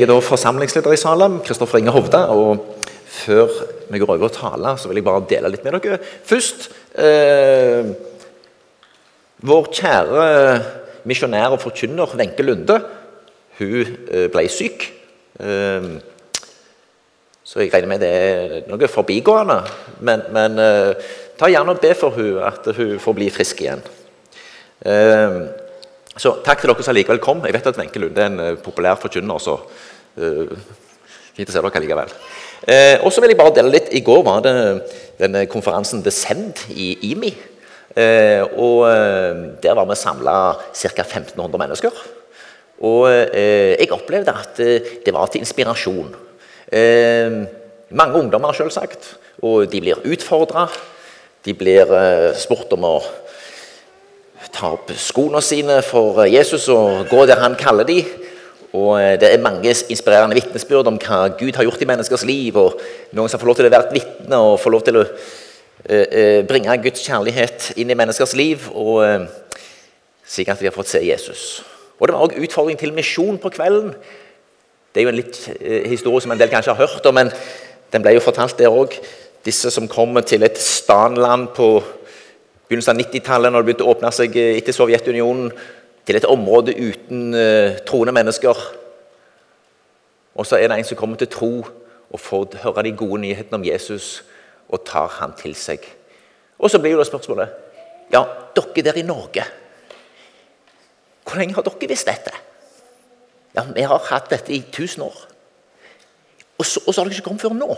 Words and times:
Jeg 0.00 0.06
er 0.06 0.14
da 0.14 0.22
forsamlingsleder 0.24 0.94
i 0.94 0.96
Salem, 0.96 1.34
Kristoffer 1.44 1.76
Inge 1.76 1.92
Hovda. 1.92 2.22
og 2.32 2.78
Før 3.04 3.50
vi 3.90 3.98
går 3.98 4.14
over 4.14 4.30
og 4.30 4.32
taler, 4.32 4.76
så 4.80 4.88
vil 4.88 4.96
jeg 4.96 5.04
bare 5.04 5.26
dele 5.28 5.50
litt 5.52 5.64
med 5.66 5.76
dere. 5.76 5.98
Først 6.24 6.70
eh, 6.96 7.90
Vår 9.44 9.68
kjære 9.76 10.24
misjonær 11.04 11.52
og 11.52 11.60
forkynner 11.60 12.16
Wenche 12.16 12.46
Lunde 12.48 12.78
hun 13.58 13.92
eh, 14.08 14.24
ble 14.32 14.46
syk. 14.48 14.88
Eh, 15.36 15.92
så 17.44 17.60
jeg 17.60 17.74
regner 17.74 17.92
med 17.92 18.00
det 18.00 18.10
er 18.16 18.56
noe 18.72 18.88
forbigående. 18.88 19.60
Men, 20.00 20.24
men 20.32 20.58
eh, 20.64 21.12
ta 21.36 21.52
gjerne 21.52 21.76
og 21.76 21.84
be 21.84 21.92
for 21.92 22.16
hun 22.16 22.40
at 22.48 22.72
hun 22.72 22.96
får 23.04 23.20
bli 23.20 23.28
frisk 23.36 23.60
igjen. 23.66 23.84
Så 26.20 26.34
takk 26.44 26.60
til 26.60 26.72
dere 26.72 26.84
som 26.84 26.96
likevel 26.96 27.20
kom. 27.22 27.44
Jeg 27.44 27.52
vet 27.52 27.68
at 27.68 27.78
Wenche 27.84 28.00
Lunde 28.00 28.24
er 28.24 28.32
en 28.32 28.60
populær 28.64 28.96
forkynner. 28.96 29.38
så 29.38 29.60
fint 30.16 31.48
å 31.48 31.54
se 31.54 31.62
dere 31.62 31.82
likevel. 31.84 32.12
Uh, 32.60 32.96
og 33.06 33.12
så 33.12 33.22
vil 33.22 33.32
jeg 33.32 33.40
bare 33.40 33.54
dele 33.56 33.72
litt. 33.72 33.88
I 33.96 34.02
går 34.04 34.24
var 34.26 34.42
det 34.44 34.54
denne 35.20 35.46
konferansen 35.50 36.02
Descend 36.04 36.64
i 36.74 36.92
IMI. 37.12 37.32
Uh, 37.90 38.44
og 38.62 38.84
Der 39.62 39.74
var 39.74 39.88
vi 39.88 39.98
samla 39.98 40.36
ca. 40.72 41.04
1500 41.04 41.58
mennesker. 41.58 42.02
Og 42.80 43.10
jeg 43.12 43.92
opplevde 43.92 44.32
at 44.32 44.56
det 44.56 45.12
var 45.12 45.28
til 45.28 45.42
inspirasjon. 45.42 46.14
mange 47.90 48.14
ungdommer, 48.14 48.52
selvsagt. 48.56 49.18
Og 49.42 49.68
de 49.68 49.80
blir 49.80 50.00
utfordra. 50.00 50.64
De 51.44 51.52
blir 51.52 51.92
spurt 52.40 52.72
om 52.72 52.86
å 52.88 52.94
ta 54.48 54.72
opp 54.72 54.94
skoene 54.96 55.42
sine 55.44 55.82
for 55.84 56.24
Jesus 56.24 56.68
og 56.72 57.04
gå 57.10 57.26
der 57.28 57.42
han 57.42 57.58
kaller 57.60 57.84
dem. 57.84 58.08
Og 58.72 59.02
eh, 59.02 59.20
Det 59.20 59.34
er 59.34 59.42
mange 59.42 59.74
inspirerende 59.88 60.34
vitnesbyrd 60.34 60.86
om 60.86 60.98
hva 60.98 61.28
Gud 61.38 61.56
har 61.56 61.66
gjort 61.66 61.82
i 61.82 61.88
menneskers 61.90 62.24
liv. 62.24 62.56
og 62.56 62.80
Noen 63.12 63.28
som 63.28 63.40
får 63.40 63.50
lov 63.50 63.58
til 63.58 63.66
å 63.66 63.72
være 63.72 63.88
et 63.88 63.96
vitne 63.98 64.38
og 64.38 64.60
får 64.60 64.74
lov 64.74 64.84
til 64.86 65.00
å 65.00 65.04
eh, 65.04 66.06
eh, 66.06 66.40
bringe 66.46 66.78
Guds 66.82 67.02
kjærlighet 67.06 67.72
inn 67.76 67.90
i 67.90 67.98
menneskers 67.98 68.36
liv. 68.38 68.68
Og 68.74 69.26
sikkert 70.24 70.58
at 70.58 70.62
de 70.62 70.70
har 70.70 70.76
fått 70.76 70.92
se 70.92 71.02
Jesus. 71.02 71.62
Og 71.98 72.06
Det 72.06 72.14
var 72.14 72.28
òg 72.28 72.38
utfordring 72.38 72.78
til 72.78 72.94
misjon 72.94 73.38
på 73.38 73.50
kvelden. 73.50 73.94
Det 74.94 75.02
er 75.02 75.06
jo 75.06 75.10
en 75.12 75.18
litt 75.20 75.36
historie 75.86 76.22
som 76.22 76.32
en 76.32 76.38
del 76.38 76.50
kanskje 76.50 76.72
har 76.74 76.86
hørt 76.86 77.04
om, 77.06 77.14
men 77.14 77.28
den 77.92 78.02
ble 78.02 78.14
jo 78.16 78.22
fortalt 78.24 78.58
der 78.58 78.72
òg. 78.72 78.94
Disse 79.44 79.70
som 79.70 79.88
kommer 79.88 80.24
til 80.26 80.42
et 80.42 80.58
stanland 80.58 81.52
på 81.54 81.82
begynnelsen 82.68 82.96
av 82.96 83.02
90-tallet, 83.02 83.52
når 83.52 83.62
det 83.62 83.68
begynte 83.68 83.86
å 83.86 83.92
åpne 83.94 84.10
seg 84.14 84.36
etter 84.36 84.74
Sovjetunionen 84.74 85.52
til 86.06 86.16
et 86.16 86.28
område 86.28 86.74
uten 86.76 87.34
uh, 87.34 87.78
troende 87.86 88.14
mennesker. 88.16 88.56
Og 90.34 90.46
så 90.46 90.56
er 90.56 90.68
det 90.68 90.78
en 90.78 90.88
som 90.88 90.98
kommer 90.98 91.20
til 91.20 91.30
tro 91.30 91.52
og 92.10 92.20
får 92.20 92.60
høre 92.64 92.84
de 92.86 92.96
gode 92.96 93.20
nyhetene 93.22 93.60
om 93.60 93.64
Jesus 93.66 94.22
og 94.70 94.84
tar 94.86 95.10
han 95.20 95.34
til 95.38 95.54
seg. 95.58 95.84
Og 96.58 96.70
så 96.70 96.78
blir 96.78 96.94
jo 96.94 97.00
da 97.00 97.08
spørsmålet 97.08 97.58
Ja, 98.10 98.24
dere 98.56 98.82
der 98.82 98.98
i 98.98 99.06
Norge, 99.06 99.44
hvor 101.22 101.38
lenge 101.38 101.54
har 101.54 101.62
dere 101.62 101.88
visst 101.88 102.08
dette? 102.08 102.32
Ja, 103.54 103.62
Vi 103.74 103.82
har 103.82 104.06
hatt 104.10 104.30
dette 104.30 104.52
i 104.52 104.58
1000 104.58 105.04
år. 105.04 105.18
Og 106.58 106.66
så, 106.66 106.80
og 106.86 106.94
så 106.94 107.00
har 107.00 107.08
dere 107.08 107.14
ikke 107.18 107.28
kommet 107.28 107.42
før 107.42 107.54
nå. 107.54 107.76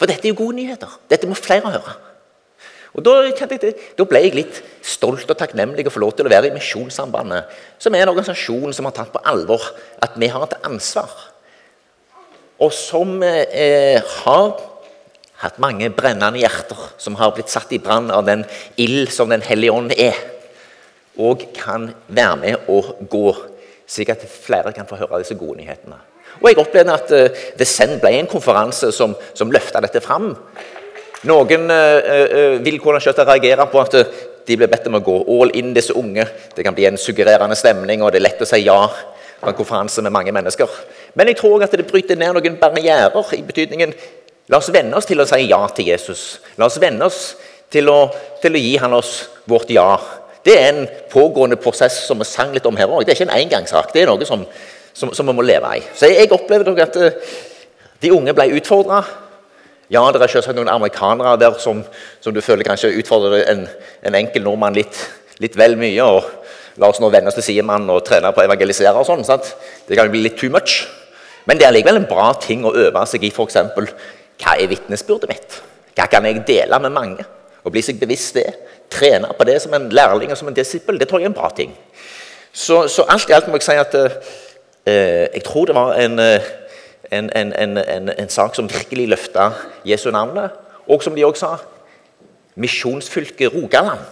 For 0.00 0.08
dette 0.08 0.24
er 0.24 0.32
jo 0.32 0.38
gode 0.38 0.56
nyheter. 0.56 1.00
Dette 1.10 1.28
må 1.28 1.36
flere 1.36 1.70
høre. 1.70 1.92
Og 2.98 3.04
da, 3.06 3.12
jeg, 3.22 3.74
da, 3.98 4.06
ble 4.08 4.22
jeg 4.24 4.34
litt 4.34 4.56
stolt 4.82 5.28
og 5.30 5.38
takknemlig 5.38 5.86
å 5.86 5.92
få 5.94 6.02
lov 6.02 6.16
til 6.18 6.26
å 6.26 6.32
være 6.32 6.50
i 6.50 6.54
Misjonssambandet, 6.56 7.52
som 7.78 7.94
er 7.94 8.02
en 8.02 8.10
organisasjon 8.12 8.74
som 8.74 8.88
har 8.88 8.96
tatt 8.96 9.12
på 9.14 9.22
alvor 9.30 9.62
at 10.02 10.16
vi 10.18 10.30
har 10.32 10.42
et 10.46 10.56
ansvar. 10.66 11.12
Og 12.60 12.74
som 12.74 13.22
eh, 13.22 14.02
har 14.24 14.50
hatt 15.40 15.60
mange 15.62 15.88
brennende 15.94 16.42
hjerter 16.42 16.90
som 17.00 17.16
har 17.16 17.32
blitt 17.36 17.52
satt 17.52 17.70
i 17.72 17.80
brann 17.80 18.10
av 18.12 18.26
den 18.26 18.42
ild 18.80 19.08
som 19.14 19.30
Den 19.30 19.44
hellige 19.46 19.72
ånd 19.72 19.94
er, 19.96 20.18
og 21.20 21.46
kan 21.56 21.90
være 22.08 22.36
med 22.42 22.68
og 22.72 22.92
gå, 23.10 23.30
slik 23.88 24.12
at 24.12 24.26
flere 24.26 24.74
kan 24.76 24.88
få 24.88 24.98
høre 25.00 25.22
disse 25.22 25.38
gode 25.38 25.60
nyhetene. 25.62 25.98
Og 26.40 26.48
Jeg 26.48 26.60
opplevde 26.62 26.94
at 26.94 27.10
uh, 27.12 27.40
The 27.58 27.66
Send 27.66 27.98
ble 28.00 28.12
en 28.18 28.28
konferanse 28.30 28.92
som, 28.94 29.16
som 29.34 29.50
løfta 29.52 29.82
dette 29.82 30.02
fram. 30.04 30.32
Noen 31.28 31.66
uh, 31.68 32.56
vil 32.64 32.78
kunne 32.80 33.00
reagere 33.00 33.66
på 33.68 33.80
at 33.82 33.96
de 34.46 34.56
blir 34.56 34.70
bedt 34.70 34.88
om 34.88 34.96
å 34.96 35.02
gå 35.04 35.16
all 35.36 35.52
in, 35.58 35.74
disse 35.76 35.94
unge. 35.96 36.24
Det 36.56 36.64
kan 36.64 36.74
bli 36.74 36.86
en 36.88 36.98
suggererende 36.98 37.58
stemning, 37.58 38.02
og 38.02 38.12
det 38.12 38.22
er 38.22 38.28
lett 38.30 38.40
å 38.40 38.48
si 38.48 38.62
ja 38.64 38.78
på 39.40 39.48
en 39.48 39.56
konferanse 39.56 40.02
med 40.04 40.12
mange 40.12 40.32
mennesker. 40.36 40.80
Men 41.14 41.30
jeg 41.30 41.40
tror 41.40 41.62
at 41.64 41.76
det 41.76 41.88
bryter 41.88 42.18
ned 42.18 42.34
noen 42.36 42.58
barrierer 42.60 43.36
i 43.36 43.44
betydningen 43.46 43.94
La 44.50 44.58
oss 44.58 44.70
venne 44.74 44.96
oss 44.98 45.06
til 45.06 45.20
å 45.22 45.26
si 45.30 45.44
ja 45.46 45.60
til 45.70 45.92
Jesus. 45.92 46.40
La 46.58 46.66
oss 46.66 46.80
venne 46.82 47.06
oss 47.06 47.36
til 47.70 47.86
å, 47.86 48.00
til 48.42 48.56
å 48.58 48.62
gi 48.62 48.72
han 48.82 48.96
oss 48.96 49.12
vårt 49.46 49.70
ja. 49.70 49.92
Det 50.42 50.56
er 50.56 50.72
en 50.72 50.88
pågående 51.12 51.58
prosess 51.60 52.00
som 52.08 52.18
vi 52.18 52.26
sang 52.26 52.50
litt 52.56 52.66
om 52.66 52.78
her 52.80 52.90
òg. 52.90 53.04
Det 53.04 53.14
er 53.14 53.20
ikke 53.20 53.28
en 53.28 53.36
engangssak. 53.36 53.92
Det 53.94 54.02
er 54.02 54.10
noe 54.10 54.26
som, 54.26 54.42
som, 54.90 55.12
som 55.14 55.30
vi 55.30 55.36
må 55.36 55.44
leve 55.46 55.70
i. 55.78 55.84
Så 55.94 56.10
jeg, 56.10 56.24
jeg 56.24 56.34
opplevde 56.34 56.74
at 56.82 56.98
de 58.02 58.10
unge 58.16 58.34
ble 58.34 58.48
utfordra. 58.58 59.04
Ja, 59.90 60.04
det 60.14 60.20
er 60.22 60.30
selvsagt 60.30 60.54
noen 60.54 60.70
amerikanere 60.70 61.34
der 61.40 61.56
som, 61.58 61.80
som 62.22 62.34
du 62.34 62.38
føler 62.44 62.62
kanskje 62.66 62.92
utfordrer 63.00 63.42
en, 63.50 63.64
en 64.06 64.16
enkel 64.20 64.44
nordmann 64.46 64.76
litt, 64.76 65.00
litt, 65.42 65.56
vel 65.58 65.74
mye. 65.80 66.04
og 66.04 66.78
La 66.78 66.86
oss 66.92 67.00
nå 67.02 67.08
venne 67.10 67.26
oss 67.26 67.34
til 67.40 67.48
sidemann 67.48 67.88
og 67.90 68.04
trene 68.06 68.30
på 68.30 68.38
å 68.38 68.46
evangelisere. 68.46 68.94
og 68.94 69.08
sånn, 69.08 69.24
sant? 69.26 69.50
Det 69.88 69.98
kan 69.98 70.06
jo 70.06 70.14
bli 70.14 70.22
litt 70.28 70.38
too 70.38 70.52
much. 70.54 70.84
Men 71.50 71.58
det 71.58 71.66
er 71.66 71.74
likevel 71.74 71.98
en 71.98 72.06
bra 72.06 72.28
ting 72.38 72.62
å 72.62 72.70
øve 72.70 73.02
seg 73.10 73.26
i 73.26 73.32
f.eks. 73.34 73.58
Hva 74.40 74.54
er 74.54 74.70
vitnesbyrdet 74.70 75.32
mitt? 75.32 75.58
Hva 75.98 76.06
kan 76.12 76.28
jeg 76.28 76.44
dele 76.46 76.78
med 76.86 76.94
mange? 76.94 77.26
Å 77.66 77.74
Bli 77.74 77.82
seg 77.82 77.98
bevisst 77.98 78.38
det. 78.38 78.46
Trene 78.94 79.34
på 79.34 79.48
det 79.48 79.58
som 79.64 79.74
en 79.74 79.90
lærling 79.90 80.30
og 80.30 80.38
som 80.38 80.52
en 80.52 80.56
disippel. 80.56 81.02
Det 81.02 81.10
tror 81.10 81.18
jeg 81.18 81.26
er 81.26 81.34
en 81.34 81.38
bra 81.40 81.50
ting. 81.56 81.74
Så, 82.52 82.84
så 82.86 83.10
alt 83.10 83.26
i 83.26 83.34
alt 83.34 83.50
må 83.50 83.58
jeg 83.58 83.66
si 83.66 83.78
at 83.78 83.98
eh, 83.98 85.26
jeg 85.34 85.42
tror 85.46 85.66
det 85.66 85.76
var 85.76 85.98
en 85.98 86.18
eh, 86.22 86.48
en, 87.10 87.30
en, 87.36 87.52
en, 87.78 88.08
en 88.18 88.28
sak 88.28 88.54
som 88.54 88.70
virkelig 88.70 89.08
løfta 89.08 89.50
Jesu 89.84 90.10
navnet. 90.10 90.54
Og 90.88 91.02
som 91.02 91.14
de 91.14 91.24
også 91.26 91.46
sa 91.46 91.56
misjonsfylket 92.60 93.54
Rogaland. 93.54 94.02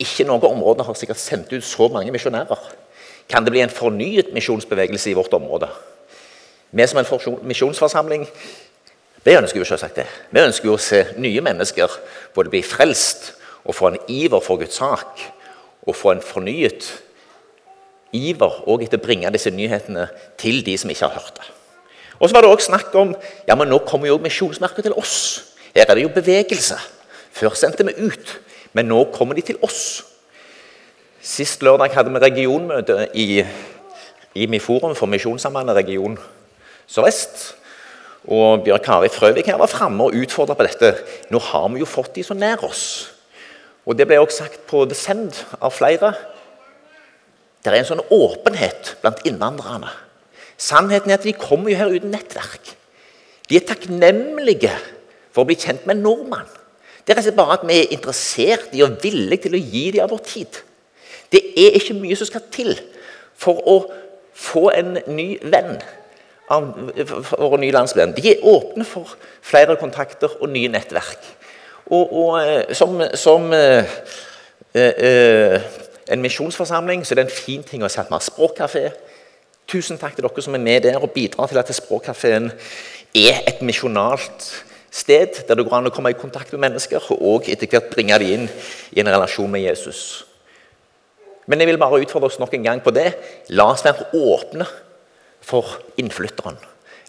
Ikke 0.00 0.24
noe 0.28 0.44
område 0.48 0.84
har 0.84 0.96
sikkert 0.96 1.20
sendt 1.20 1.52
ut 1.52 1.64
så 1.64 1.88
mange 1.92 2.12
misjonærer. 2.14 2.60
Kan 3.28 3.44
det 3.44 3.52
bli 3.52 3.60
en 3.60 3.72
fornyet 3.72 4.32
misjonsbevegelse 4.32 5.10
i 5.10 5.16
vårt 5.16 5.34
område? 5.36 5.68
Vi 6.70 6.86
som 6.86 7.00
en 7.00 7.38
misjonsforsamling 7.48 8.26
vi 9.24 9.34
ønsker 9.36 9.60
jo 9.60 9.66
selvsagt 9.66 9.98
det. 9.98 10.06
Vi 10.30 10.40
ønsker 10.40 10.70
jo 10.70 10.76
å 10.78 10.80
se 10.80 11.02
nye 11.20 11.42
mennesker 11.44 11.92
både 12.36 12.52
bli 12.52 12.62
frelst 12.64 13.32
og 13.64 13.74
få 13.76 13.90
en 13.90 13.98
iver 14.08 14.40
for 14.40 14.60
Guds 14.60 14.78
sak. 14.78 15.20
Og 15.88 15.96
få 15.96 16.14
en 16.14 16.24
fornyet 16.24 16.86
iver 18.16 18.62
og 18.68 18.84
etter 18.84 19.00
å 19.00 19.04
bringe 19.04 19.32
disse 19.34 19.52
nyhetene 19.52 20.06
til 20.40 20.62
de 20.64 20.76
som 20.80 20.92
ikke 20.92 21.08
har 21.08 21.20
hørt 21.20 21.40
det. 21.40 21.48
Og 22.18 22.28
så 22.28 22.34
var 22.34 22.42
det 22.42 22.50
også 22.50 22.72
snakk 22.72 22.94
om 22.98 23.14
ja, 23.46 23.54
men 23.54 23.70
nå 23.70 23.78
kommer 23.86 24.10
jo 24.10 24.18
misjonsmerket 24.22 24.88
til 24.88 24.96
oss. 24.98 25.16
Her 25.74 25.86
er 25.86 25.98
det 25.98 26.06
jo 26.06 26.14
bevegelse. 26.14 26.78
Før 27.38 27.54
sendte 27.54 27.86
vi 27.86 27.94
ut, 28.08 28.32
men 28.74 28.88
nå 28.90 29.04
kommer 29.14 29.38
de 29.38 29.44
til 29.46 29.60
oss. 29.62 30.02
Sist 31.22 31.62
lørdag 31.62 31.94
hadde 31.94 32.10
vi 32.14 32.22
regionmøte 32.22 33.08
i, 33.14 33.44
i 34.34 34.58
Forum 34.58 34.96
for 34.98 35.10
Misjonssambandet 35.10 35.76
region 35.76 36.18
Sør-Vest. 36.88 37.54
Og 38.28 38.64
Bjørn 38.64 38.82
Kari 38.84 39.08
Frøvik 39.08 39.46
her 39.46 39.60
var 39.60 39.70
framme 39.70 40.08
og 40.08 40.16
utfordra 40.18 40.56
på 40.58 40.66
dette. 40.66 40.92
Nå 41.30 41.38
har 41.38 41.68
vi 41.72 41.80
jo 41.80 41.88
fått 41.88 42.16
de 42.16 42.24
så 42.26 42.34
nær 42.34 42.64
oss. 42.66 43.12
Og 43.86 43.96
Det 43.96 44.06
ble 44.06 44.18
også 44.20 44.44
sagt 44.44 44.66
på 44.68 44.84
Descend 44.84 45.32
av 45.60 45.72
flere. 45.72 46.12
Det 47.64 47.72
er 47.72 47.78
en 47.78 47.88
sånn 47.88 48.04
åpenhet 48.12 48.96
blant 49.00 49.22
innvandrerne 49.26 50.07
Sannheten 50.58 51.10
er 51.10 51.20
at 51.20 51.26
de 51.26 51.32
kommer 51.38 51.70
jo 51.70 51.78
her 51.78 51.92
uten 51.94 52.10
nettverk. 52.12 52.74
De 53.48 53.56
er 53.56 53.66
takknemlige 53.68 54.72
for 55.32 55.44
å 55.44 55.48
bli 55.48 55.56
kjent 55.58 55.86
med 55.86 55.96
en 55.96 56.06
nordmann. 56.08 56.48
Det 57.06 57.16
er 57.16 57.30
bare 57.32 57.56
at 57.56 57.64
vi 57.64 57.78
er 57.78 57.94
interessert 57.94 58.74
i 58.76 58.82
og 58.84 58.98
villige 59.02 59.46
til 59.46 59.56
å 59.56 59.62
gi 59.62 59.84
dem 59.94 60.04
av 60.04 60.10
vår 60.12 60.24
tid. 60.26 60.58
Det 61.32 61.40
er 61.56 61.78
ikke 61.78 61.96
mye 61.96 62.16
som 62.18 62.28
skal 62.28 62.44
til 62.52 62.74
for 63.38 63.62
å 63.68 63.78
få 64.36 64.68
en 64.76 64.98
ny 65.08 65.30
venn 65.40 65.78
av 66.52 66.68
våre 67.30 67.60
nye 67.60 67.72
landsmenn. 67.72 68.12
De 68.16 68.24
er 68.32 68.44
åpne 68.44 68.84
for 68.88 69.16
flere 69.44 69.76
kontakter 69.80 70.36
og 70.40 70.52
nye 70.52 70.70
nettverk. 70.72 71.30
Og, 71.88 72.12
og 72.12 72.38
eh, 72.42 72.74
som, 72.76 73.00
som 73.16 73.48
eh, 73.56 73.88
eh, 74.76 75.68
en 76.12 76.24
misjonsforsamling 76.24 77.04
så 77.04 77.14
er 77.14 77.22
det 77.22 77.28
en 77.28 77.36
fin 77.36 77.64
ting 77.64 77.84
å 77.84 77.88
si 77.88 78.00
at 78.00 78.10
vi 78.10 78.16
har 78.16 78.24
språkkafé. 78.24 78.84
Tusen 79.68 79.98
takk 80.00 80.14
til 80.16 80.24
dere 80.24 80.40
som 80.44 80.54
er 80.56 80.62
med 80.64 80.86
der 80.86 80.96
og 80.96 81.10
bidrar 81.12 81.50
til 81.50 81.60
at 81.60 81.70
Språkkafeen 81.76 82.48
er 83.12 83.42
et 83.50 83.58
misjonalt 83.60 84.46
sted 84.88 85.42
der 85.44 85.58
det 85.58 85.66
går 85.66 85.76
an 85.76 85.90
å 85.90 85.92
komme 85.92 86.14
i 86.14 86.16
kontakt 86.16 86.54
med 86.54 86.62
mennesker 86.62 87.10
og 87.18 87.50
etter 87.52 87.68
hvert 87.68 87.90
bringe 87.92 88.16
dem 88.22 88.30
inn 88.32 88.48
i 88.96 89.02
en 89.02 89.10
relasjon 89.12 89.50
med 89.52 89.66
Jesus. 89.66 90.24
Men 91.48 91.60
jeg 91.60 91.68
vil 91.68 91.80
bare 91.80 92.00
utfordre 92.00 92.30
oss 92.30 92.40
nok 92.40 92.56
en 92.56 92.64
gang 92.64 92.80
på 92.84 92.94
det. 92.96 93.10
La 93.52 93.68
oss 93.74 93.84
være 93.84 94.08
åpne 94.16 94.64
for 95.44 95.76
innflytteren. 96.00 96.56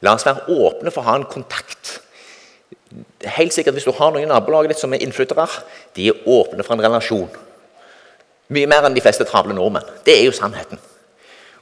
La 0.03 0.17
oss 0.19 0.27
være 0.27 0.51
åpne 0.51 0.91
for 0.91 1.03
å 1.03 1.09
ha 1.09 1.15
en 1.19 1.27
kontakt. 1.31 1.95
Helt 3.39 3.55
sikkert 3.55 3.75
Hvis 3.79 3.87
du 3.87 3.95
har 3.95 4.11
noen 4.11 4.27
i 4.27 4.31
nabolaget 4.31 4.73
ditt 4.73 4.83
som 4.83 4.93
er 4.95 5.03
innflyttere, 5.03 5.47
de 5.95 6.11
er 6.11 6.23
åpne 6.27 6.67
for 6.67 6.75
en 6.75 6.83
relasjon. 6.83 7.27
Mye 8.51 8.67
mer 8.67 8.83
enn 8.83 8.95
de 8.95 9.03
fleste 9.03 9.27
travle 9.27 9.55
nordmenn. 9.55 9.87
Det 10.03 10.19
er 10.19 10.25
jo 10.27 10.35
sannheten. 10.35 10.79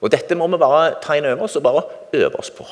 Og 0.02 0.12
Dette 0.14 0.38
må 0.38 0.48
vi 0.52 0.60
bare 0.62 0.98
ta 1.04 1.18
inn 1.18 1.26
over 1.26 1.48
oss 1.48 1.58
og 1.58 1.66
bare 1.66 1.86
øve 2.14 2.40
oss 2.40 2.52
på. 2.54 2.66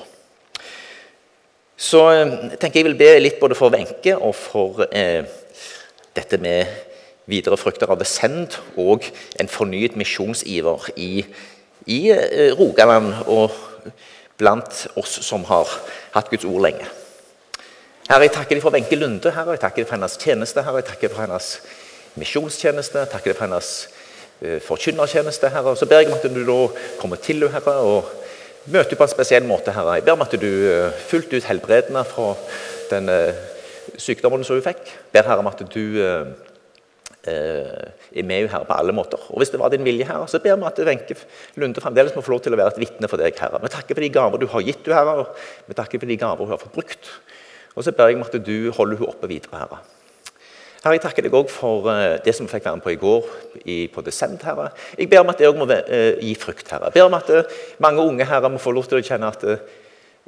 Så 1.75 2.01
eh, 2.13 2.36
tenker 2.60 2.80
jeg 2.80 2.88
vil 2.88 3.00
be 3.00 3.10
litt 3.19 3.39
både 3.42 3.57
for 3.57 3.74
Wenche 3.74 4.16
og 4.16 4.36
for 4.38 4.86
eh, 4.92 5.25
dette 6.16 6.39
med 6.39 6.69
videre 7.27 7.57
frukter 7.60 7.89
av 7.92 8.00
The 8.00 8.07
Send 8.07 8.56
og 8.80 9.04
en 9.42 9.50
fornyet 9.51 9.98
misjonsiver 10.00 10.88
i, 10.95 11.25
i 11.92 12.00
eh, 12.13 12.54
Rogaland 12.56 13.12
og 13.25 13.51
blant 14.39 14.86
oss 15.00 15.18
som 15.25 15.44
har 15.50 15.68
hatt 16.16 16.31
Guds 16.31 16.48
ord 16.48 16.63
lenge. 16.63 16.88
Herre, 18.06 18.28
jeg 18.28 18.36
takker 18.36 18.56
deg 18.56 18.63
for 18.63 18.75
Wenche 18.75 19.00
Lunde. 19.00 19.31
Herre, 19.33 19.56
jeg 19.56 19.63
takker 19.63 19.81
deg 19.81 19.89
for 19.89 19.98
hennes 19.98 20.18
tjeneste. 20.21 20.62
Herre, 20.62 20.83
jeg 20.83 20.92
takker 20.92 21.10
deg 21.10 21.16
for 21.16 21.25
hennes 21.25 21.48
misjonstjeneste. 22.21 23.07
Takker 23.10 23.33
deg 23.33 23.39
for 23.39 23.48
hennes 23.48 23.71
forkynnertjeneste. 24.41 25.49
Herre. 25.49 25.75
Så 25.77 25.87
ber 25.89 26.03
jeg 26.03 26.11
om 26.11 26.17
at 26.17 26.27
du 26.27 26.41
da 26.45 26.59
kommer 26.99 27.19
til 27.21 27.43
henne, 27.43 27.53
Herre, 27.55 27.75
og 27.81 28.71
møter 28.71 28.97
på 28.97 29.05
en 29.05 29.13
spesiell 29.13 29.45
måte. 29.47 29.73
Herre. 29.75 29.99
Jeg 29.99 30.05
ber 30.07 30.17
om 30.17 30.25
at 30.25 30.35
du 30.41 30.47
uh, 30.47 31.03
fullt 31.09 31.33
ut 31.33 31.49
helbreder 31.49 31.91
henne 31.91 32.03
fra 32.07 32.33
den 32.91 33.09
uh, 33.09 33.45
sykdommen 34.01 34.43
som 34.43 34.57
hun 34.57 34.65
fikk. 34.65 34.83
Jeg 34.89 35.13
ber 35.15 35.29
Herre 35.29 35.45
om 35.45 35.53
at 35.53 35.63
du 35.65 35.85
er 37.25 38.21
med 38.21 38.35
henne 38.35 38.51
her 38.51 38.65
på 38.67 38.75
alle 38.75 38.93
måter. 38.93 39.17
Og 39.33 39.39
Hvis 39.41 39.49
det 39.49 39.59
var 39.59 39.71
din 39.73 39.85
vilje, 39.85 40.05
Herre, 40.05 40.27
så 40.29 40.39
ber 40.39 40.59
vi 40.59 40.67
at 40.69 40.83
Wenche 40.85 41.15
Lunde 41.55 41.81
fremdeles 41.81 42.13
må 42.15 42.21
få 42.21 42.35
lov 42.35 42.43
til 42.45 42.53
å 42.53 42.59
være 42.59 42.75
et 42.75 42.83
vitne 42.83 43.09
for 43.09 43.17
deg. 43.17 43.33
Herre. 43.39 43.63
Vi 43.63 43.73
takker 43.73 43.97
for 43.97 44.05
de 44.05 44.13
gaver 44.13 44.41
du 44.41 44.47
har 44.51 44.67
gitt 44.67 44.85
henne, 44.85 44.99
Herre, 44.99 45.25
og 45.25 45.71
vi 45.71 45.77
takker 45.79 46.03
for 46.03 46.11
de 46.11 46.21
gaver 46.21 46.45
hun 46.45 46.53
har 46.53 46.61
fått 46.61 46.75
brukt. 46.75 47.11
Og 47.75 47.83
så 47.83 47.91
ber 47.95 48.11
jeg 48.11 48.19
om 48.19 48.27
at 48.27 48.37
du 48.37 48.57
holder 48.77 48.99
henne 48.99 49.09
oppe 49.09 49.31
videre, 49.31 49.63
Herre. 49.63 49.81
Herre, 50.85 50.99
Jeg 50.99 51.01
takker 51.01 51.25
deg 51.25 51.33
òg 51.33 51.47
for 51.49 51.87
uh, 51.89 52.19
det 52.21 52.29
som 52.37 52.45
vi 52.45 52.51
fikk 52.51 52.67
være 52.67 52.77
med 52.77 52.85
på 52.85 52.91
i 52.93 52.99
går 53.01 53.29
i, 53.65 53.77
på 53.89 54.03
Descent. 54.05 54.43
Herre. 54.45 54.67
Jeg 54.93 55.09
ber 55.09 55.23
om 55.23 55.31
at 55.31 55.39
det 55.41 55.47
òg 55.49 55.57
må 55.57 55.65
uh, 55.65 56.19
gi 56.21 56.35
frukt. 56.37 56.67
Herre. 56.69 56.91
Jeg 56.91 56.93
ber 56.99 57.07
om 57.07 57.15
at 57.17 57.31
uh, 57.33 57.55
mange 57.81 58.03
unge 58.03 58.27
herre 58.29 58.51
må 58.53 58.61
få 58.61 58.73
lov 58.75 58.85
til 58.85 58.99
å 58.99 59.05
kjenne 59.05 59.31
at 59.33 59.47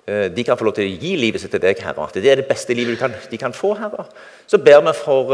de 0.08 0.44
kan 0.46 0.56
få 0.56 0.64
lov 0.64 0.72
til 0.78 0.88
å 0.88 0.98
gi 1.02 1.10
livet 1.20 1.42
sitt 1.42 1.52
til 1.52 1.60
deg, 1.60 1.82
Herre. 1.84 2.06
At 2.06 2.16
det 2.16 2.30
er 2.32 2.40
det 2.40 2.46
beste 2.48 2.72
livet 2.78 2.96
kan, 2.98 3.12
de 3.12 3.38
kan 3.42 3.52
få, 3.52 3.74
Herre. 3.76 4.06
Så 4.48 4.58
ber 4.64 4.80
vi 4.86 4.94
for 4.96 5.34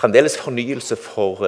fremdeles 0.00 0.38
fornyelse 0.40 0.96
for 0.96 1.44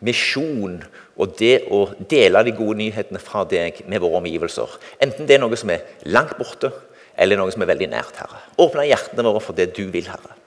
misjon 0.00 0.78
og 1.18 1.36
det 1.36 1.66
å 1.74 1.82
dele 2.08 2.46
de 2.46 2.56
gode 2.56 2.78
nyhetene 2.80 3.20
fra 3.20 3.44
deg 3.50 3.82
med 3.90 4.00
våre 4.00 4.22
omgivelser. 4.22 4.78
Enten 5.04 5.28
det 5.28 5.36
er 5.36 5.44
noe 5.44 5.58
som 5.60 5.74
er 5.74 5.84
langt 6.08 6.38
borte, 6.40 6.72
eller 7.18 7.36
noe 7.36 7.52
som 7.52 7.66
er 7.66 7.74
veldig 7.74 7.92
nært, 7.92 8.22
Herre. 8.22 8.40
Åpne 8.64 8.88
hjertene 8.88 9.28
våre 9.28 9.44
for 9.44 9.58
det 9.58 9.74
du 9.76 9.84
vil, 9.92 10.08
Herre. 10.08 10.37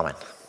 Amen. 0.00 0.39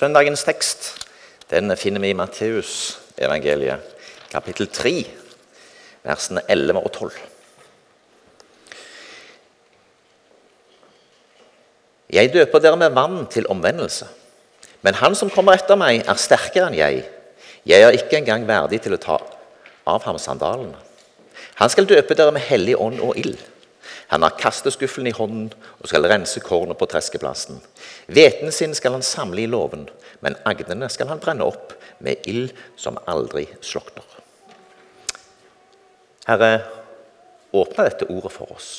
Søndagens 0.00 0.46
tekst 0.48 0.86
den 1.50 1.68
finner 1.76 2.00
vi 2.00 2.14
i 2.14 2.16
Matteusevangeliet, 2.16 3.82
kapittel 4.32 4.70
3, 4.72 4.92
versene 6.06 6.40
11 6.48 6.80
og 6.80 6.86
12. 6.94 7.18
Jeg 12.16 12.32
døper 12.32 12.64
dere 12.64 12.80
med 12.80 12.96
vann 12.96 13.26
til 13.28 13.50
omvendelse, 13.52 14.08
men 14.80 14.96
han 15.02 15.18
som 15.18 15.28
kommer 15.28 15.60
etter 15.60 15.76
meg, 15.76 16.00
er 16.08 16.16
sterkere 16.16 16.70
enn 16.70 16.80
jeg. 16.80 17.04
Jeg 17.68 17.84
er 17.84 18.00
ikke 18.00 18.22
engang 18.22 18.48
verdig 18.48 18.80
til 18.86 18.96
å 18.96 19.02
ta 19.04 19.20
av 19.84 20.08
ham 20.08 20.16
sandalene. 20.16 20.80
Han 21.60 21.68
skal 21.68 21.90
døpe 21.90 22.16
dere 22.16 22.32
med 22.32 22.46
hellig 22.48 22.78
ånd 22.80 23.04
og 23.04 23.20
ild. 23.20 23.36
Han 24.10 24.22
har 24.26 24.34
kasteskuffelen 24.38 25.06
i 25.06 25.14
hånden 25.14 25.52
og 25.78 25.86
skal 25.86 26.08
rense 26.10 26.42
kornet 26.42 26.78
på 26.78 26.88
treskeplassen. 26.90 27.60
Hveten 28.10 28.50
sin 28.52 28.74
skal 28.74 28.96
han 28.96 29.06
samle 29.06 29.44
i 29.44 29.50
låven, 29.50 29.86
men 30.20 30.38
agnene 30.48 30.88
skal 30.90 31.12
han 31.12 31.22
brenne 31.22 31.46
opp 31.46 31.76
med 32.02 32.26
ild 32.26 32.50
som 32.74 32.98
aldri 33.06 33.46
slukner. 33.62 34.06
Herre, 36.26 36.64
åpne 37.54 37.86
dette 37.86 38.08
ordet 38.10 38.32
for 38.34 38.50
oss. 38.54 38.72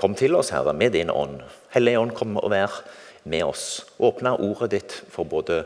Kom 0.00 0.16
til 0.16 0.34
oss, 0.36 0.54
Herre, 0.56 0.72
med 0.72 0.96
din 0.96 1.12
ånd. 1.12 1.42
Hellige 1.76 2.00
ånd, 2.00 2.16
kom 2.16 2.40
og 2.40 2.48
vær 2.50 2.80
med 3.28 3.44
oss. 3.44 3.84
Åpne 4.00 4.32
ordet 4.40 4.70
ditt 4.78 4.96
for 5.12 5.28
både 5.28 5.60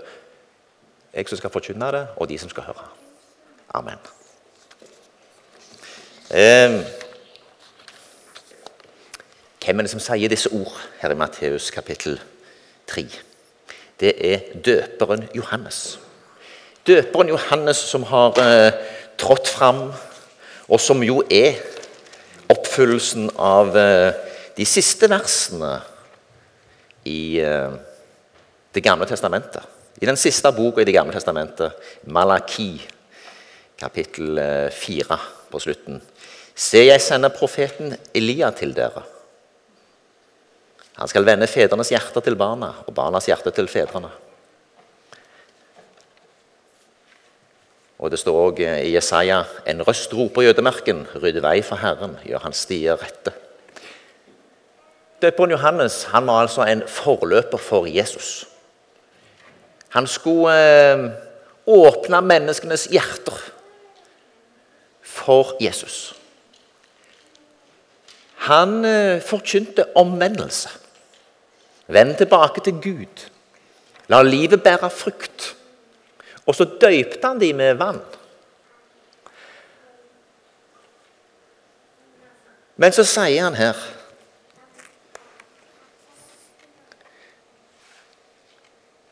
jeg 1.15 1.31
som 1.31 1.39
skal 1.39 1.55
forkynne 1.55 1.93
det, 1.95 2.03
og 2.19 2.27
de 2.29 2.39
som 2.43 2.51
skal 2.51 2.67
høre. 2.67 2.91
Amen. 3.79 4.03
Eh, 6.35 7.04
hvem 9.65 9.79
er 9.81 9.87
det 9.87 9.93
som 9.95 10.03
sier 10.03 10.29
disse 10.29 10.51
ord 10.53 10.75
her 11.01 11.15
i 11.15 11.17
Matteus 11.17 11.71
kapittel 11.73 12.19
3? 12.91 13.05
Det 14.01 14.13
er 14.21 14.51
døperen 14.65 15.25
Johannes. 15.37 15.99
Døperen 16.85 17.31
Johannes 17.33 17.81
som 17.81 18.05
har 18.11 18.37
eh, 18.43 18.75
trådt 19.17 19.49
fram, 19.49 19.87
og 20.69 20.81
som 20.81 21.01
jo 21.05 21.23
er 21.33 21.63
oppfyllelsen 22.53 23.31
av 23.41 23.73
eh, 23.79 24.13
de 24.59 24.67
siste 24.69 25.09
versene 25.11 25.79
i 27.09 27.41
eh, 27.41 27.81
Det 28.75 28.83
gamle 28.83 29.07
testamentet. 29.07 29.63
I 30.03 30.07
den 30.07 30.17
siste 30.19 30.51
boka 30.53 30.83
i 30.83 30.85
Det 30.85 30.97
gamle 30.97 31.15
testamentet, 31.15 31.73
Malaki, 32.11 32.83
kapittel 33.79 34.41
4 34.75 35.15
eh, 35.15 35.27
på 35.51 35.61
slutten. 35.63 36.01
Se, 36.55 36.83
jeg 36.85 37.01
sender 37.01 37.31
profeten 37.31 37.95
Elia 38.15 38.51
til 38.51 38.75
dere. 38.75 39.14
Han 40.95 41.11
skal 41.11 41.27
vende 41.27 41.49
fedrenes 41.51 41.91
hjerter 41.91 42.23
til 42.23 42.37
barna 42.39 42.71
og 42.87 42.95
barnas 42.95 43.27
hjerte 43.27 43.51
til 43.55 43.69
fedrene. 43.71 44.13
Og 47.99 48.11
Det 48.11 48.19
står 48.21 48.37
òg 48.37 48.61
i 48.61 48.93
Jesaja 48.93 49.45
en 49.67 49.83
røst 49.87 50.13
roper 50.15 50.43
i 50.43 50.51
ødemarken, 50.53 51.07
rydde 51.15 51.43
vei 51.43 51.63
for 51.65 51.81
Herren, 51.81 52.19
gjør 52.27 52.45
hans 52.45 52.67
stier 52.67 52.99
rette. 53.01 53.33
Døperen 55.23 55.55
Johannes 55.55 56.03
han 56.13 56.27
var 56.27 56.45
altså 56.45 56.67
en 56.69 56.83
forløper 56.91 57.59
for 57.59 57.87
Jesus. 57.89 58.45
Han 59.95 60.07
skulle 60.11 60.53
eh, 60.53 61.07
åpne 61.71 62.21
menneskenes 62.21 62.89
hjerter 62.93 63.39
for 65.01 65.55
Jesus. 65.63 66.13
Han 68.51 68.85
eh, 68.85 69.23
forkynte 69.23 69.87
omvendelse. 69.97 70.69
Vend 71.87 72.17
tilbake 72.17 72.63
til 72.65 72.81
Gud. 72.81 73.27
La 74.09 74.23
livet 74.23 74.63
bære 74.63 74.91
frukt. 74.91 75.55
Og 76.47 76.57
så 76.57 76.67
døypte 76.81 77.27
han 77.27 77.41
dem 77.41 77.57
med 77.57 77.79
vann. 77.81 78.01
Men 82.77 82.93
så 82.93 83.05
sier 83.07 83.47
han 83.47 83.55
her 83.55 83.79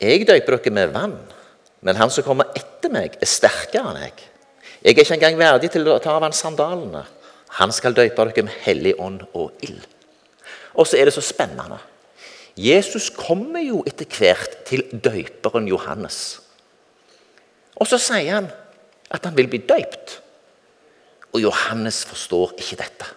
Jeg 0.02 0.24
døyper 0.26 0.56
dere 0.56 0.74
med 0.74 0.90
vann, 0.90 1.12
men 1.86 1.94
han 1.94 2.10
som 2.10 2.24
kommer 2.26 2.48
etter 2.58 2.90
meg, 2.90 3.14
er 3.22 3.28
sterkere 3.30 3.92
enn 3.92 4.00
jeg. 4.02 4.16
Jeg 4.82 4.96
er 4.96 5.04
ikke 5.04 5.14
engang 5.14 5.36
verdig 5.38 5.70
til 5.70 5.86
å 5.86 6.00
ta 6.02 6.16
av 6.16 6.24
han 6.26 6.34
sandalene. 6.34 7.04
Han 7.60 7.70
skal 7.70 7.94
døype 7.94 8.24
dere 8.26 8.42
med 8.48 8.56
hellig 8.64 8.96
ånd 8.98 9.22
og 9.38 9.62
ild. 9.62 9.84
Og 10.74 10.88
så 10.90 10.98
er 10.98 11.06
det 11.06 11.14
så 11.14 11.22
spennende. 11.22 11.78
Jesus 12.56 13.08
kommer 13.14 13.62
jo 13.64 13.80
etter 13.88 14.08
hvert 14.18 14.58
til 14.68 14.84
døyperen 14.92 15.68
Johannes. 15.70 16.40
Og 17.80 17.88
så 17.88 17.98
sier 18.00 18.34
han 18.36 18.50
at 19.12 19.24
han 19.24 19.36
vil 19.36 19.48
bli 19.48 19.62
døypt. 19.68 20.18
Og 21.32 21.40
Johannes 21.40 22.02
forstår 22.04 22.52
ikke 22.58 22.76
dette. 22.82 23.08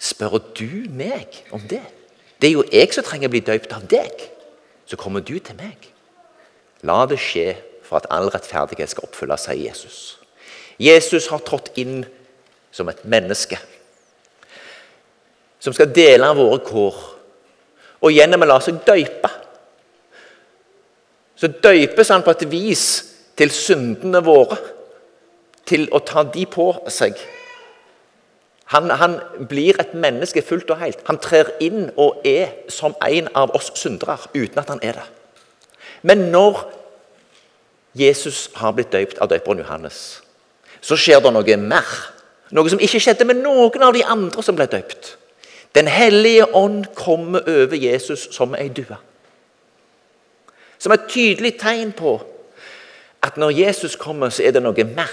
Spør 0.00 0.40
du 0.56 0.88
meg 0.92 1.44
om 1.52 1.60
det? 1.68 1.82
Det 2.40 2.48
er 2.48 2.56
jo 2.56 2.64
jeg 2.72 2.92
som 2.96 3.04
trenger 3.04 3.28
å 3.28 3.34
bli 3.34 3.44
døypt 3.44 3.76
av 3.76 3.84
deg. 3.88 4.24
Så 4.88 4.96
kommer 5.00 5.24
du 5.24 5.36
til 5.38 5.56
meg. 5.60 5.90
La 6.84 7.04
det 7.08 7.20
skje 7.20 7.54
for 7.84 8.00
at 8.00 8.08
all 8.12 8.30
rettferdighet 8.32 8.92
skal 8.92 9.06
oppfylles, 9.06 9.44
sier 9.44 9.60
Jesus. 9.60 10.00
Jesus 10.80 11.28
har 11.32 11.44
trådt 11.44 11.70
inn 11.80 12.02
som 12.74 12.88
et 12.90 13.04
menneske 13.04 13.60
som 15.64 15.72
skal 15.72 15.92
dele 15.96 16.28
våre 16.36 16.58
kår, 16.60 16.96
og 18.04 18.12
gjennom 18.12 18.44
å 18.44 18.48
la 18.48 18.60
seg 18.60 18.82
døype. 18.84 19.30
Så 21.40 21.50
døypes 21.64 22.12
han 22.12 22.24
på 22.24 22.34
et 22.34 22.44
vis 22.50 22.84
til 23.38 23.50
syndene 23.50 24.20
våre, 24.24 24.58
til 25.64 25.88
å 25.96 26.02
ta 26.04 26.22
de 26.28 26.44
på 26.46 26.68
seg. 26.92 27.16
Han, 28.74 28.90
han, 28.90 29.16
blir 29.48 29.76
et 29.80 29.92
menneske 29.96 30.42
fullt 30.44 30.70
og 30.72 30.80
helt. 30.80 31.02
Han 31.08 31.20
trer 31.20 31.50
inn 31.64 31.88
og 32.00 32.24
er 32.28 32.52
som 32.72 32.94
en 33.04 33.28
av 33.36 33.52
oss 33.56 33.72
syndere 33.78 34.16
uten 34.34 34.60
at 34.60 34.72
han 34.72 34.82
er 34.84 35.00
det. 35.00 35.06
Men 36.04 36.28
når 36.32 36.64
Jesus 37.96 38.48
har 38.58 38.74
blitt 38.76 38.92
døypt 38.92 39.20
av 39.22 39.30
døperen 39.32 39.62
Johannes, 39.62 40.20
så 40.84 40.96
skjer 41.00 41.22
det 41.24 41.32
noe 41.32 41.58
mer. 41.60 41.92
Noe 42.54 42.70
som 42.70 42.82
ikke 42.82 43.00
skjedde 43.00 43.26
med 43.28 43.40
noen 43.40 43.84
av 43.84 43.94
de 43.96 44.04
andre 44.04 44.44
som 44.44 44.56
ble 44.56 44.66
døypt. 44.70 45.14
Den 45.74 45.88
hellige 45.88 46.54
ånd 46.54 46.84
kommer 46.94 47.40
over 47.46 47.76
Jesus 47.76 48.28
som 48.30 48.54
ei 48.54 48.68
due. 48.68 48.96
Som 50.78 50.92
et 50.92 51.08
tydelig 51.08 51.56
tegn 51.58 51.92
på 51.92 52.18
at 53.22 53.36
når 53.36 53.50
Jesus 53.50 53.96
kommer, 53.96 54.28
så 54.28 54.44
er 54.44 54.52
det 54.52 54.62
noe 54.62 54.84
mer. 54.84 55.10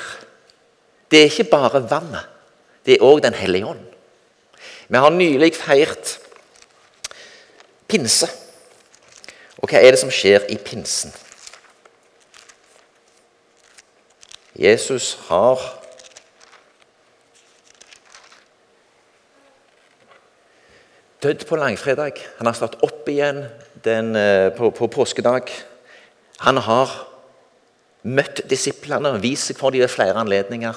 Det 1.12 1.20
er 1.20 1.32
ikke 1.32 1.50
bare 1.52 1.84
vannet. 1.90 2.28
Det 2.86 2.94
er 2.98 3.06
òg 3.06 3.24
Den 3.24 3.34
hellige 3.34 3.66
ånd. 3.66 3.86
Vi 4.88 4.98
har 4.98 5.10
nylig 5.10 5.56
feirt 5.56 6.20
pinse. 7.88 8.28
Og 9.58 9.70
hva 9.70 9.80
er 9.80 9.92
det 9.92 10.00
som 10.00 10.12
skjer 10.12 10.48
i 10.50 10.58
pinsen? 10.58 11.14
Jesus 14.56 15.18
har 15.30 15.81
dødd 21.22 21.46
på 21.48 21.60
langfredag. 21.60 22.18
Han 22.40 22.50
har 22.50 22.58
stått 22.58 22.80
opp 22.86 23.10
igjen 23.10 23.46
den, 23.86 24.16
eh, 24.16 24.50
på, 24.56 24.72
på 24.72 24.88
påskedag. 24.88 25.52
Han 26.46 26.58
har 26.58 26.90
møtt 28.04 28.42
disiplene 28.50 29.14
vist 29.22 29.52
seg 29.52 29.60
for 29.60 29.74
dem 29.74 29.84
ved 29.84 29.94
flere 29.94 30.18
anledninger. 30.18 30.76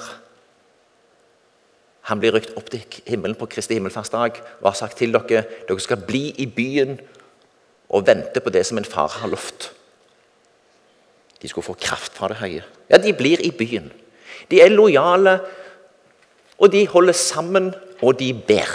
Han 2.05 2.21
blir 2.21 2.35
rykt 2.35 2.53
opp 2.59 2.69
til 2.69 2.83
himmelen 3.09 3.37
på 3.37 3.47
Kristi 3.49 3.79
himmelfartsdag 3.79 4.37
og 4.59 4.67
har 4.69 4.77
sagt 4.77 4.99
til 5.01 5.15
dere 5.15 5.41
dere 5.65 5.81
skal 5.81 6.03
bli 6.05 6.27
i 6.37 6.45
byen 6.45 6.99
og 7.89 8.05
vente 8.05 8.41
på 8.41 8.53
det 8.53 8.61
som 8.67 8.77
en 8.77 8.85
far 8.85 9.09
har 9.09 9.31
lovt. 9.31 9.71
De 11.41 11.49
skulle 11.49 11.65
få 11.65 11.77
kraft 11.81 12.13
fra 12.13 12.29
det 12.29 12.37
høye. 12.37 12.61
Ja, 12.89 12.97
de 13.01 13.13
blir 13.13 13.41
i 13.41 13.51
byen. 13.51 13.89
De 14.51 14.61
er 14.61 14.69
lojale, 14.69 15.39
og 16.57 16.71
de 16.71 16.85
holder 16.87 17.17
sammen, 17.17 17.73
og 18.01 18.19
de 18.19 18.31
ber. 18.47 18.69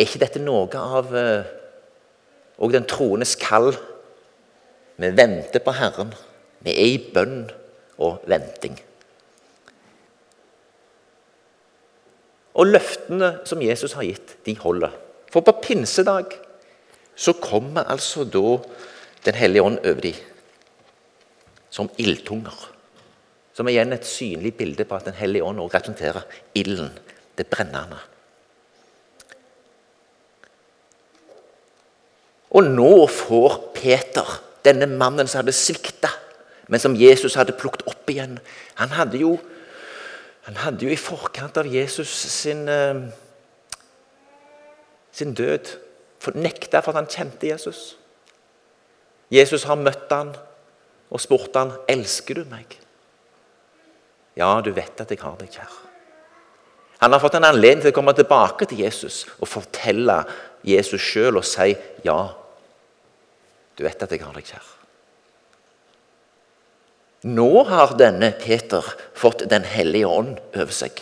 Er 0.00 0.06
ikke 0.08 0.22
dette 0.22 0.40
noe 0.40 0.64
av 0.80 1.10
òg 1.12 2.72
den 2.72 2.86
troendes 2.88 3.34
kall? 3.36 3.74
Vi 4.96 5.10
venter 5.16 5.60
på 5.60 5.74
Herren. 5.76 6.14
Vi 6.64 6.72
er 6.72 6.88
i 6.94 7.02
bønn 7.12 7.42
og 8.00 8.22
venting. 8.28 8.78
Og 12.56 12.72
løftene 12.72 13.30
som 13.48 13.60
Jesus 13.60 13.92
har 13.98 14.08
gitt, 14.08 14.38
de 14.48 14.56
holder. 14.60 14.96
For 15.32 15.44
på 15.44 15.58
pinsedag 15.62 16.32
så 17.14 17.36
kommer 17.36 17.84
altså 17.84 18.24
da 18.24 18.58
Den 19.20 19.36
hellige 19.36 19.62
ånd 19.62 19.78
over 19.84 20.00
dem 20.00 20.14
som 21.68 21.90
ildtunger. 22.00 22.56
Som 23.52 23.68
igjen 23.68 23.92
et 23.92 24.06
synlig 24.08 24.54
bilde 24.56 24.86
på 24.88 24.96
at 24.96 25.04
Den 25.04 25.18
hellige 25.18 25.44
ånd 25.44 25.60
representerer 25.60 26.24
ilden, 26.56 26.88
det 27.36 27.46
brennende. 27.52 27.98
Og 32.50 32.66
nå 32.66 33.06
får 33.06 33.58
Peter, 33.76 34.26
denne 34.66 34.88
mannen 34.90 35.28
som 35.30 35.42
hadde 35.42 35.54
svikta, 35.54 36.10
men 36.70 36.82
som 36.82 36.96
Jesus 36.98 37.34
hadde 37.38 37.56
plukket 37.58 37.82
opp 37.90 38.10
igjen 38.12 38.36
Han 38.78 38.92
hadde 38.94 39.18
jo, 39.18 39.32
han 40.46 40.58
hadde 40.62 40.86
jo 40.86 40.92
i 40.92 40.98
forkant 40.98 41.58
av 41.58 41.66
Jesus 41.66 42.10
sin, 42.10 42.68
eh, 42.68 43.10
sin 45.12 45.34
død 45.34 45.74
nekta 46.34 46.82
for 46.82 46.92
at 46.92 47.00
han 47.00 47.10
kjente 47.10 47.48
Jesus. 47.48 47.96
Jesus 49.30 49.64
har 49.64 49.78
møtt 49.80 50.10
han 50.10 50.34
og 51.10 51.20
spurt 51.20 51.54
han, 51.56 51.72
'Elsker 51.88 52.34
du 52.34 52.44
meg?' 52.44 52.78
Ja, 54.36 54.60
du 54.60 54.70
vet 54.70 55.00
at 55.00 55.10
jeg 55.10 55.20
har 55.20 55.36
deg 55.36 55.50
kjær. 55.50 55.70
Han 57.00 57.12
har 57.12 57.20
fått 57.20 57.34
en 57.34 57.44
anledning 57.44 57.82
til 57.82 57.92
å 57.92 57.94
komme 57.94 58.14
tilbake 58.14 58.66
til 58.66 58.78
Jesus 58.78 59.26
og 59.40 59.48
fortelle 59.48 60.24
Jesus 60.64 61.00
sjøl 61.00 61.36
og 61.36 61.44
si, 61.44 61.76
'Ja, 62.04 62.34
du 63.80 63.86
vet 63.86 64.02
at 64.04 64.12
jeg 64.12 64.20
har 64.20 64.36
deg 64.36 64.44
kjær'. 64.44 64.76
Nå 67.32 67.64
har 67.68 67.94
denne 67.96 68.30
Peter 68.36 68.84
fått 69.16 69.46
Den 69.48 69.64
hellige 69.64 70.08
ånd 70.08 70.36
over 70.56 70.72
seg. 70.72 71.00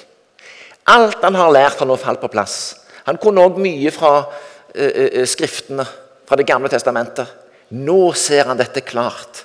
Alt 0.86 1.22
han 1.22 1.34
har 1.34 1.50
lært, 1.52 1.78
har 1.78 1.86
nå 1.86 1.96
falt 1.98 2.22
på 2.22 2.30
plass. 2.30 2.78
Han 3.06 3.18
kunne 3.18 3.42
òg 3.42 3.58
mye 3.58 3.90
fra 3.94 4.12
uh, 4.22 5.24
Skriftene, 5.26 5.84
fra 6.26 6.36
Det 6.36 6.46
gamle 6.46 6.70
testamentet. 6.70 7.26
Nå 7.70 8.12
ser 8.14 8.46
han 8.46 8.58
dette 8.58 8.80
klart. 8.80 9.44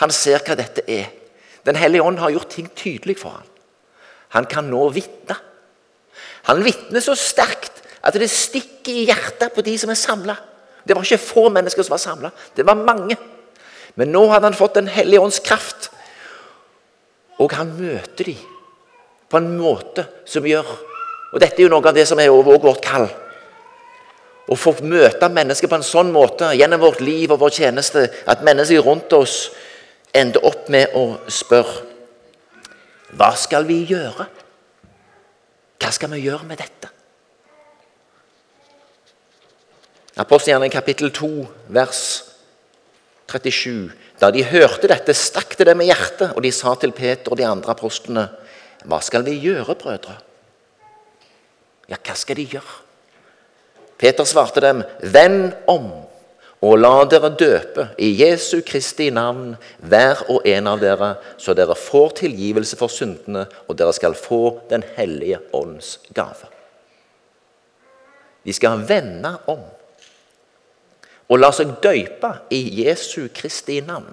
Han 0.00 0.10
ser 0.10 0.40
hva 0.40 0.56
dette 0.56 0.84
er. 0.88 1.12
Den 1.64 1.76
hellige 1.76 2.02
ånd 2.02 2.18
har 2.18 2.32
gjort 2.32 2.50
ting 2.56 2.68
tydelig 2.74 3.18
for 3.20 3.36
ham. 3.36 3.48
Han 4.36 4.46
kan 4.46 4.68
nå 4.70 4.88
vitne. 4.88 5.36
Han 6.48 6.64
vitner 6.64 7.00
så 7.04 7.14
sterkt 7.14 7.82
at 8.00 8.16
det 8.16 8.30
stikker 8.32 8.92
i 8.92 9.06
hjertet 9.10 9.52
på 9.54 9.62
de 9.62 9.76
som 9.78 9.92
er 9.92 10.00
samla. 10.00 10.36
Det 10.84 10.96
var 10.96 11.04
ikke 11.04 11.22
få 11.22 11.48
mennesker 11.52 11.84
som 11.84 11.94
var 11.94 12.02
samla, 12.02 12.30
det 12.56 12.66
var 12.66 12.78
mange. 12.78 13.16
Men 13.98 14.12
nå 14.14 14.26
hadde 14.30 14.48
han 14.48 14.56
fått 14.56 14.78
Den 14.78 14.88
hellige 14.88 15.20
ånds 15.20 15.40
kraft, 15.44 15.90
og 17.40 17.52
han 17.56 17.72
møter 17.78 18.30
dem 18.30 18.46
på 19.30 19.38
en 19.38 19.52
måte 19.56 20.04
som 20.28 20.46
gjør 20.46 20.66
Og 21.30 21.38
dette 21.38 21.60
er 21.62 21.68
jo 21.68 21.70
noe 21.70 21.86
av 21.86 21.94
det 21.94 22.08
som 22.10 22.18
er 22.18 22.32
over 22.34 22.56
vårt 22.58 22.80
kall. 22.82 23.04
Å 24.50 24.56
få 24.58 24.72
møte 24.82 25.28
mennesker 25.30 25.70
på 25.70 25.76
en 25.78 25.86
sånn 25.86 26.10
måte 26.10 26.48
gjennom 26.58 26.82
vårt 26.82 26.98
liv 27.06 27.30
og 27.30 27.38
vår 27.38 27.54
tjeneste 27.54 28.08
at 28.26 28.42
mennesker 28.42 28.82
rundt 28.82 29.14
oss 29.14 29.36
ender 30.10 30.42
opp 30.42 30.66
med 30.74 30.96
å 30.98 31.20
spørre 31.30 31.86
Hva 33.14 33.30
skal 33.38 33.68
vi 33.68 33.84
gjøre? 33.86 34.26
Hva 35.78 35.92
skal 35.94 36.10
vi 36.16 36.24
gjøre 36.24 36.50
med 36.50 36.58
dette? 36.58 36.90
Apostelgjerningen 40.18 40.74
kapittel 40.74 41.12
2, 41.14 41.46
vers 41.70 42.02
37. 43.30 43.92
Da 44.18 44.30
de 44.34 44.42
hørte 44.44 44.90
dette, 44.90 45.14
stakk 45.14 45.54
det 45.58 45.68
dem 45.70 45.84
i 45.84 45.88
hjertet, 45.88 46.34
og 46.34 46.42
de 46.42 46.50
sa 46.54 46.74
til 46.74 46.92
Peter 46.96 47.30
og 47.30 47.38
de 47.38 47.46
andre 47.46 47.76
apostlene, 47.76 48.28
Hva 48.84 48.98
skal 49.04 49.22
vi 49.26 49.36
gjøre, 49.38 49.76
brødre? 49.76 50.16
Ja, 51.90 51.96
hva 51.96 52.14
skal 52.16 52.38
de 52.40 52.46
gjøre? 52.48 52.78
Peter 54.00 54.24
svarte 54.24 54.62
dem, 54.64 54.82
Vend 55.02 55.52
om 55.68 55.90
og 56.60 56.76
la 56.76 57.06
dere 57.08 57.30
døpe 57.40 57.86
i 57.96 58.10
Jesu 58.18 58.60
Kristi 58.66 59.08
navn, 59.16 59.54
hver 59.80 60.26
og 60.28 60.44
en 60.44 60.66
av 60.68 60.80
dere, 60.82 61.14
så 61.40 61.54
dere 61.56 61.76
får 61.76 62.18
tilgivelse 62.18 62.76
for 62.76 62.92
syndene, 62.92 63.46
og 63.64 63.78
dere 63.80 63.94
skal 63.96 64.16
få 64.16 64.60
Den 64.68 64.84
hellige 64.96 65.40
ånds 65.56 65.98
gave. 66.12 66.50
De 68.44 68.52
skal 68.52 68.84
vende 68.88 69.38
om 69.48 69.64
og 71.30 71.38
la 71.38 71.52
seg 71.54 71.76
døype 71.82 72.32
i 72.50 72.60
Jesu 72.82 73.28
Kristi 73.34 73.78
navn. 73.86 74.10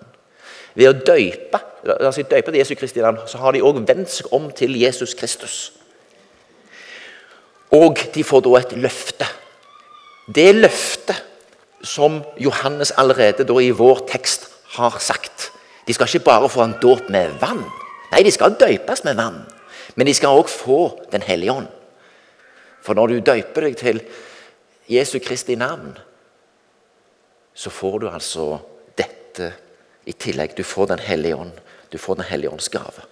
Ved 0.78 0.92
å 0.92 0.98
døype, 1.10 1.60
la 1.90 2.12
seg 2.14 2.30
døype 2.30 2.52
til 2.52 2.60
Jesu 2.62 2.76
Kristi 2.78 3.02
navn, 3.02 3.24
så 3.26 3.42
har 3.42 3.56
de 3.56 3.64
òg 3.66 3.82
vendt 3.88 4.12
seg 4.14 4.30
om 4.36 4.52
til 4.54 4.78
Jesus 4.78 5.16
Kristus. 5.18 5.58
Og 7.74 8.00
de 8.14 8.24
får 8.24 8.46
da 8.46 8.54
et 8.60 8.78
løfte. 8.78 9.26
Det 10.30 10.52
løftet 10.56 11.24
som 11.84 12.22
Johannes 12.42 12.94
allerede 13.00 13.46
da 13.48 13.58
i 13.64 13.74
vår 13.76 14.06
tekst 14.12 14.48
har 14.78 15.00
sagt. 15.02 15.50
De 15.88 15.96
skal 15.96 16.10
ikke 16.10 16.28
bare 16.28 16.50
få 16.52 16.64
en 16.64 16.78
dåp 16.82 17.10
med 17.10 17.40
vann. 17.42 17.64
Nei, 18.12 18.24
de 18.24 18.32
skal 18.32 18.58
døypes 18.60 19.04
med 19.08 19.18
vann. 19.18 19.42
Men 19.96 20.08
de 20.08 20.14
skal 20.14 20.38
òg 20.38 20.52
få 20.52 21.00
Den 21.12 21.24
hellige 21.26 21.52
ånd. 21.52 21.68
For 22.84 22.94
når 22.94 23.08
du 23.08 23.20
døyper 23.20 23.68
deg 23.68 23.78
til 23.80 24.02
Jesu 24.88 25.20
Kristi 25.20 25.56
navn, 25.56 25.98
så 27.58 27.74
får 27.74 28.00
du 28.00 28.10
altså 28.10 28.60
dette 28.98 29.52
i 30.06 30.14
tillegg. 30.14 30.54
Du 30.56 30.64
får 30.64 30.94
Den 30.94 31.00
hellige 31.02 31.36
ånd. 31.36 31.52
Du 31.92 31.98
får 31.98 32.16
Den 32.16 32.30
hellige 32.30 32.52
ånds 32.54 32.70
gave. 32.70 33.06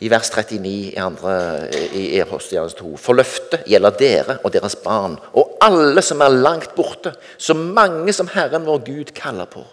I 0.00 0.10
vers 0.12 0.28
39 0.30 0.68
i, 0.68 0.96
andre, 1.00 1.70
i 1.96 2.20
Apostelgjerningens 2.20 2.76
2.: 2.78 2.96
For 3.00 3.16
løftet 3.16 3.64
gjelder 3.66 3.96
dere 3.96 4.38
og 4.44 4.52
deres 4.52 4.76
barn 4.76 5.16
og 5.32 5.56
alle 5.64 6.02
som 6.04 6.20
er 6.20 6.36
langt 6.36 6.74
borte, 6.76 7.14
så 7.38 7.54
mange 7.54 8.12
som 8.12 8.28
Herren 8.28 8.66
vår 8.66 8.84
Gud 8.84 9.12
kaller 9.16 9.48
på. 9.48 9.64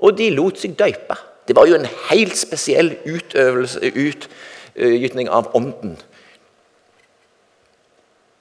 Og 0.00 0.16
de 0.16 0.30
lot 0.32 0.58
seg 0.60 0.74
døype. 0.78 1.16
Det 1.46 1.54
var 1.56 1.68
jo 1.68 1.76
en 1.76 1.88
helt 2.10 2.36
spesiell 2.36 2.96
utøvelse, 3.04 3.80
utgytning 3.84 5.28
av 5.28 5.52
ånden. 5.54 5.96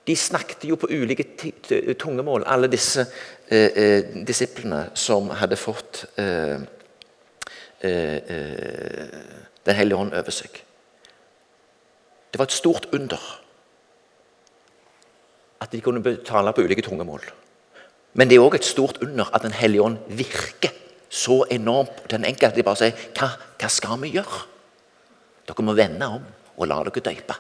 De 0.06 0.16
snakket 0.16 0.68
jo 0.70 0.78
på 0.78 0.90
ulike 0.94 1.26
tungemål, 1.98 2.44
alle 2.46 2.70
disse 2.70 3.08
eh, 3.50 3.72
eh, 3.74 4.12
disiplene 4.28 4.92
som 4.94 5.32
hadde 5.34 5.58
fått 5.58 6.04
eh, 6.22 6.62
eh, 7.82 8.18
eh, 8.36 9.18
Den 9.66 9.76
hellige 9.76 9.98
ånd 9.98 10.14
over 10.14 10.30
seg. 10.30 10.60
Det 12.30 12.38
var 12.38 12.46
et 12.46 12.54
stort 12.54 12.86
under 12.94 13.22
at 15.64 15.72
de 15.72 15.82
kunne 15.82 16.04
tale 16.22 16.54
på 16.54 16.62
ulike 16.62 16.86
tungemål. 16.86 17.24
Men 18.14 18.30
det 18.30 18.38
er 18.38 18.46
òg 18.46 18.60
et 18.60 18.68
stort 18.68 19.02
under 19.02 19.32
at 19.34 19.42
Den 19.42 19.58
hellige 19.58 19.82
ånd 19.82 19.98
virker 20.08 20.76
så 21.10 21.46
enormt 21.50 22.04
på 22.04 22.12
den 22.14 22.26
enkelte. 22.28 22.60
De 22.60 22.68
bare 22.68 22.84
sier 22.84 23.08
hva, 23.18 23.32
hva 23.58 23.70
skal 23.72 23.98
vi 24.04 24.14
gjøre? 24.20 24.46
Dere 25.48 25.66
må 25.66 25.74
vende 25.74 26.14
om 26.20 26.24
og 26.56 26.70
la 26.70 26.78
dere 26.86 27.04
døype. 27.10 27.36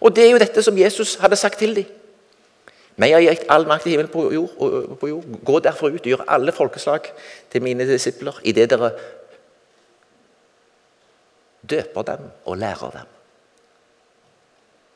Og 0.00 0.12
det 0.16 0.26
er 0.26 0.34
jo 0.34 0.42
dette 0.42 0.62
som 0.62 0.78
Jesus 0.78 1.16
hadde 1.22 1.38
sagt 1.40 1.58
til 1.62 1.74
dem. 1.76 1.92
Meg 2.96 3.12
har 3.12 3.20
gitt 3.20 3.44
all 3.52 3.66
makt 3.68 3.88
i 3.88 3.92
himmelen 3.92 4.08
på 4.12 4.22
jord, 4.32 4.54
på 5.00 5.10
jord. 5.10 5.24
Gå 5.44 5.58
derfor 5.64 5.92
ut 5.92 6.00
og 6.00 6.12
gjør 6.14 6.24
alle 6.32 6.52
folkeslag 6.56 7.10
til 7.52 7.64
mine 7.64 7.84
disipler 7.88 8.38
idet 8.48 8.70
dere 8.72 8.94
døper 11.66 12.06
dem 12.08 12.24
og 12.46 12.56
lærer 12.62 12.94
dem. 12.94 13.12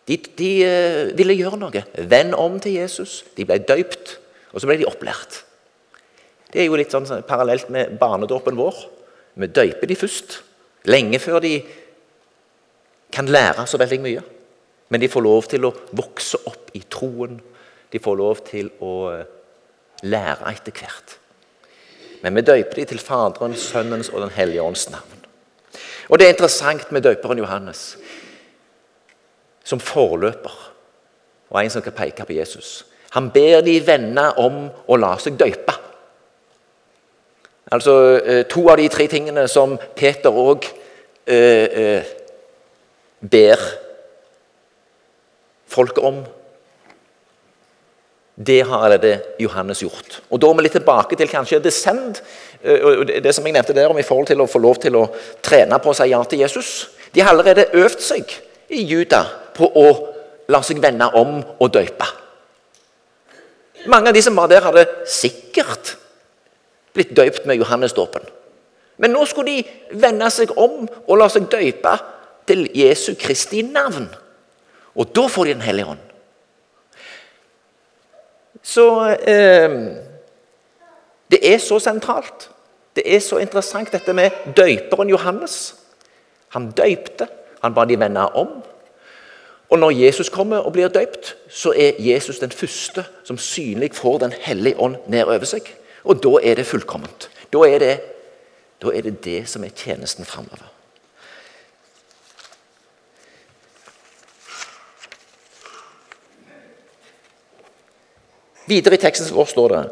De, 0.09 0.17
de 0.39 0.51
uh, 0.65 1.19
ville 1.19 1.37
gjøre 1.39 1.61
noe. 1.61 1.85
Vend 2.09 2.35
om 2.39 2.57
til 2.63 2.79
Jesus. 2.81 3.21
De 3.37 3.45
ble 3.47 3.61
døypt, 3.63 4.17
og 4.55 4.63
så 4.63 4.71
ble 4.71 4.81
de 4.81 4.89
opplært. 4.89 5.43
Det 6.51 6.63
er 6.63 6.71
jo 6.71 6.79
litt 6.79 6.91
sånn 6.91 7.07
parallelt 7.29 7.69
med 7.71 7.95
barnedåpen 8.01 8.57
vår. 8.59 8.81
Vi 9.39 9.47
døyper 9.55 9.87
de 9.87 9.99
først, 9.99 10.41
lenge 10.91 11.21
før 11.23 11.39
de 11.45 11.61
kan 13.15 13.29
lære 13.31 13.67
så 13.71 13.79
veldig 13.79 14.01
mye. 14.03 14.25
Men 14.91 15.01
de 15.01 15.09
får 15.11 15.23
lov 15.23 15.47
til 15.51 15.67
å 15.67 15.75
vokse 15.97 16.41
opp 16.51 16.73
i 16.75 16.83
troen. 16.91 17.39
De 17.91 18.03
får 18.03 18.19
lov 18.19 18.43
til 18.47 18.71
å 18.83 18.95
eh, 19.15 19.27
lære 20.03 20.51
etter 20.51 20.75
hvert. 20.75 21.17
Men 22.21 22.37
vi 22.37 22.45
døyper 22.45 22.83
de 22.83 22.89
til 22.91 23.01
Faderen, 23.01 23.55
Sønnens 23.57 24.11
og 24.13 24.21
Den 24.25 24.35
hellige 24.35 24.63
ånds 24.63 24.89
navn. 24.93 25.23
Og 26.11 26.19
Det 26.19 26.27
er 26.27 26.35
interessant 26.35 26.91
med 26.93 27.07
døperen 27.07 27.39
Johannes 27.39 27.95
som 29.65 29.81
forløper, 29.81 30.55
og 31.51 31.59
en 31.61 31.71
som 31.71 31.83
kan 31.83 31.95
peke 31.95 32.25
på 32.27 32.35
Jesus. 32.35 32.85
Han 33.15 33.31
ber 33.31 33.61
de 33.63 33.77
venner 33.87 34.39
om 34.39 34.65
å 34.91 34.99
la 34.99 35.13
seg 35.23 35.39
døype. 35.39 35.75
Altså 37.71 37.95
eh, 38.19 38.43
To 38.51 38.65
av 38.71 38.81
de 38.81 38.89
tre 38.91 39.07
tingene 39.11 39.47
som 39.51 39.77
Peter 39.99 40.35
òg 40.35 40.67
eh, 41.27 41.67
eh, 41.83 42.11
ber 43.21 43.63
folket 45.71 46.05
om, 46.05 46.21
det 48.41 48.61
har 48.65 48.85
allerede 48.85 49.21
Johannes 49.39 49.83
gjort. 49.83 50.23
Og 50.31 50.41
Da 50.41 50.49
er 50.49 50.57
vi 50.57 50.63
litt 50.65 50.73
tilbake 50.79 51.17
til 51.17 51.29
kanskje 51.29 51.61
descend, 51.61 52.23
det 52.63 53.35
som 53.35 53.45
jeg 53.45 53.53
nevnte 53.53 53.77
der 53.77 53.91
om 53.91 53.99
i 53.99 54.07
forhold 54.07 54.31
til 54.31 54.41
å 54.41 54.49
få 54.49 54.61
lov 54.63 54.81
til 54.81 54.97
å 54.97 55.09
trene 55.45 55.79
på 55.79 55.93
å 55.93 55.97
si 55.97 56.09
ja 56.09 56.23
til 56.25 56.41
Jesus. 56.41 56.89
De 57.13 57.21
har 57.21 57.35
allerede 57.35 57.69
øvd 57.77 58.01
seg 58.01 58.33
i 58.71 58.85
Juda 58.89 59.25
på 59.57 59.69
å 59.77 59.87
la 60.49 60.63
seg 60.65 60.81
vende 60.81 61.11
om 61.19 61.43
og 61.61 61.73
døype. 61.75 62.07
Mange 63.87 64.09
av 64.09 64.15
de 64.15 64.23
som 64.23 64.37
var 64.37 64.49
der, 64.49 64.65
hadde 64.65 64.87
sikkert 65.09 65.97
blitt 66.95 67.13
døypt 67.17 67.47
med 67.49 67.61
Johannesdåpen. 67.61 68.25
Men 69.01 69.15
nå 69.17 69.25
skulle 69.29 69.61
de 69.61 69.99
vende 70.01 70.29
seg 70.33 70.53
om 70.61 70.85
og 70.85 71.15
la 71.19 71.29
seg 71.33 71.49
døype 71.53 71.93
til 72.49 72.67
Jesu 72.77 73.15
Kristi 73.21 73.63
navn. 73.65 74.09
Og 74.95 75.11
da 75.17 75.27
får 75.27 75.45
de 75.45 75.55
Den 75.55 75.63
hellige 75.63 75.87
ånd. 75.87 75.99
Så 78.63 79.17
eh, 79.27 79.71
Det 81.31 81.53
er 81.55 81.59
så 81.59 81.79
sentralt. 81.79 82.51
Det 82.97 83.03
er 83.15 83.21
så 83.21 83.39
interessant, 83.39 83.93
dette 83.93 84.13
med 84.13 84.31
døyperen 84.57 85.09
Johannes. 85.09 85.75
Han 86.49 86.71
døypte. 86.71 87.29
Han 87.63 87.75
ba 87.75 87.85
de 87.85 87.99
vende 87.99 88.29
om. 88.29 88.63
Og 89.71 89.79
Når 89.79 89.91
Jesus 89.91 90.29
kommer 90.29 90.59
og 90.59 90.73
blir 90.73 90.89
døypt, 90.89 91.37
så 91.49 91.73
er 91.77 91.93
Jesus 91.99 92.39
den 92.39 92.51
første 92.51 93.05
som 93.25 93.39
synlig 93.39 93.95
får 93.95 94.19
Den 94.19 94.33
hellige 94.41 94.81
ånd 94.81 94.97
ned 95.07 95.25
over 95.25 95.45
seg. 95.45 95.63
Og 96.05 96.23
da 96.23 96.39
er 96.43 96.55
det 96.55 96.67
fullkomment. 96.67 97.31
Da 97.53 97.59
er 97.59 97.79
det 97.79 98.01
da 98.83 98.89
er 98.89 99.03
det, 99.03 99.25
det 99.25 99.49
som 99.49 99.65
er 99.65 99.69
tjenesten 99.77 100.25
framover. 100.25 100.71
Videre 108.71 108.95
i 108.97 109.03
teksten 109.03 109.35
vår 109.35 109.51
står 109.51 109.75
det 109.75 109.83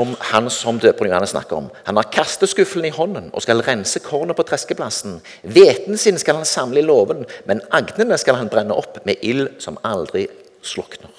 om 0.00 0.12
han 0.30 0.46
som 0.54 0.78
døperen 0.78 1.10
Johannes 1.10 1.32
snakker 1.34 1.56
om. 1.56 1.70
Han 1.84 1.98
har 1.98 2.10
kasteskuffelen 2.14 2.86
i 2.86 2.94
hånden 2.94 3.30
og 3.34 3.42
skal 3.42 3.62
rense 3.66 3.98
kornet 4.04 4.36
på 4.38 4.44
treskeplassen. 4.46 5.16
Hveten 5.42 5.98
sin 5.98 6.18
skal 6.20 6.38
han 6.38 6.46
samle 6.46 6.78
i 6.78 6.86
låven, 6.86 7.24
men 7.48 7.62
agnene 7.74 8.18
skal 8.20 8.38
han 8.38 8.50
brenne 8.52 8.76
opp 8.76 9.00
med 9.08 9.18
ild 9.26 9.48
som 9.62 9.80
aldri 9.82 10.28
slukner. 10.62 11.10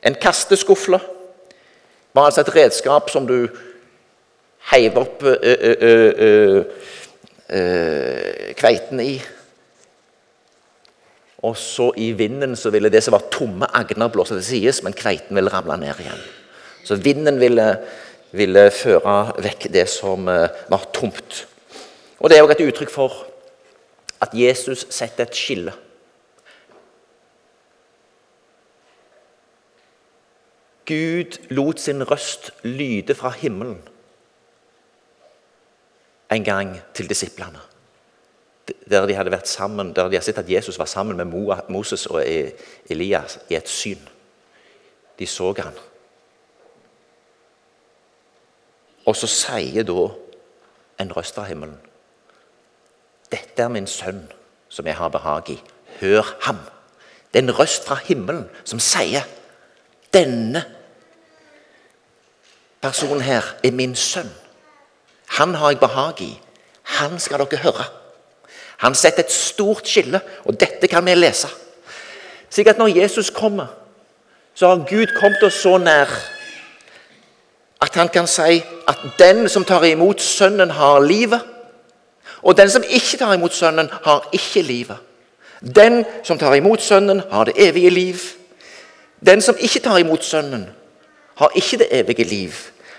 En 0.00 0.16
kasteskuffle 0.16 1.00
var 2.16 2.30
altså 2.30 2.40
et 2.40 2.54
redskap 2.56 3.10
som 3.12 3.28
du 3.28 3.50
heiv 4.72 4.96
opp 5.02 5.20
kveiten 8.60 9.04
i. 9.04 9.20
Og 11.42 11.56
så 11.56 11.88
i 11.96 12.10
vinden 12.12 12.56
så 12.56 12.70
ville 12.70 12.90
det 12.92 13.02
som 13.04 13.16
var 13.16 13.28
tomme 13.32 13.68
agner, 13.76 14.10
blåse 14.12 14.36
til 14.36 14.44
sides, 14.44 14.82
men 14.84 14.96
kveiten 14.96 15.36
ville 15.36 15.52
ramle 15.52 15.78
ned 15.80 16.02
igjen. 16.02 16.20
Så 16.84 16.98
vinden 17.00 17.40
ville, 17.40 17.66
ville 18.36 18.66
føre 18.74 19.16
vekk 19.40 19.70
det 19.72 19.86
som 19.88 20.28
var 20.28 20.88
tomt. 20.92 21.46
Og 22.20 22.28
Det 22.28 22.36
er 22.36 22.44
òg 22.44 22.52
et 22.52 22.66
uttrykk 22.68 22.92
for 22.92 23.22
at 24.20 24.34
Jesus 24.36 24.84
setter 24.92 25.24
et 25.24 25.36
skille. 25.36 25.72
Gud 30.90 31.38
lot 31.54 31.80
sin 31.80 32.02
røst 32.04 32.50
lyde 32.66 33.14
fra 33.14 33.30
himmelen 33.30 33.78
en 36.30 36.44
gang 36.44 36.76
til 36.94 37.08
disiplene. 37.08 37.69
Der 38.90 39.06
de 39.06 39.14
hadde 39.14 39.30
vært 39.30 39.48
sammen, 39.48 39.92
der 39.94 40.08
de 40.08 40.16
hadde 40.18 40.24
sett 40.26 40.38
at 40.38 40.50
Jesus 40.50 40.78
var 40.78 40.88
sammen 40.90 41.16
med 41.16 41.26
Moses 41.68 42.06
og 42.06 42.22
e- 42.26 42.52
Elias 42.90 43.38
i 43.48 43.54
et 43.54 43.68
syn. 43.68 44.08
De 45.18 45.26
så 45.26 45.54
han. 45.58 45.76
Og 49.06 49.16
så 49.16 49.26
sier 49.26 49.86
da 49.86 50.08
en 51.00 51.12
røst 51.16 51.34
fra 51.34 51.46
himmelen 51.48 51.78
Dette 53.30 53.62
er 53.62 53.70
min 53.70 53.86
sønn, 53.86 54.24
som 54.68 54.86
jeg 54.86 54.96
har 54.98 55.08
behag 55.08 55.50
i. 55.50 55.62
Hør 56.00 56.26
ham. 56.42 56.58
Det 57.32 57.38
er 57.38 57.42
en 57.46 57.58
røst 57.58 57.86
fra 57.86 57.94
himmelen 57.94 58.48
som 58.64 58.82
sier 58.82 59.22
denne 60.14 60.64
personen 62.82 63.22
her 63.22 63.46
er 63.62 63.70
min 63.70 63.94
sønn. 63.94 64.30
Han 65.38 65.54
har 65.54 65.70
jeg 65.70 65.80
behag 65.80 66.22
i. 66.26 66.32
Han 66.98 67.18
skal 67.22 67.44
dere 67.44 67.62
høre. 67.62 67.86
Han 68.80 68.94
setter 68.94 69.24
et 69.24 69.32
stort 69.32 69.88
skille, 69.88 70.20
og 70.44 70.56
dette 70.60 70.88
kan 70.88 71.04
vi 71.04 71.14
lese. 71.14 71.48
Slik 72.50 72.66
at 72.72 72.78
når 72.78 72.96
Jesus 72.96 73.30
kommer, 73.30 73.66
så 74.54 74.68
har 74.68 74.86
Gud 74.88 75.12
kommet 75.20 75.42
oss 75.46 75.60
så 75.62 75.76
nær 75.78 76.10
at 77.80 77.94
han 77.96 78.08
kan 78.12 78.26
si 78.28 78.60
at 78.88 78.98
den 79.18 79.48
som 79.48 79.64
tar 79.64 79.84
imot 79.88 80.20
Sønnen, 80.20 80.70
har 80.70 81.00
livet. 81.00 81.40
Og 82.42 82.56
den 82.56 82.70
som 82.70 82.84
ikke 82.88 83.16
tar 83.18 83.34
imot 83.34 83.52
Sønnen, 83.52 83.88
har 84.02 84.28
ikke 84.32 84.62
livet. 84.62 84.96
Den 85.60 86.04
som 86.24 86.38
tar 86.38 86.54
imot 86.54 86.82
Sønnen, 86.82 87.22
har 87.30 87.44
det 87.44 87.54
evige 87.56 87.90
liv. 87.90 88.16
Den 89.26 89.40
som 89.40 89.56
ikke 89.60 89.80
tar 89.80 89.98
imot 89.98 90.24
Sønnen, 90.24 90.66
har 91.34 91.50
ikke 91.54 91.78
det 91.78 91.88
evige 91.90 92.24
liv, 92.24 92.52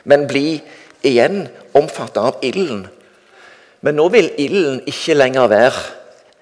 men 0.03 0.27
blir 0.27 0.59
igjen 1.03 1.47
omfattet 1.73 2.17
av 2.17 2.41
ilden. 2.41 2.87
Men 3.81 3.97
nå 3.97 4.07
vil 4.13 4.29
ilden 4.37 4.81
ikke 4.89 5.17
lenger 5.17 5.47
være 5.51 5.81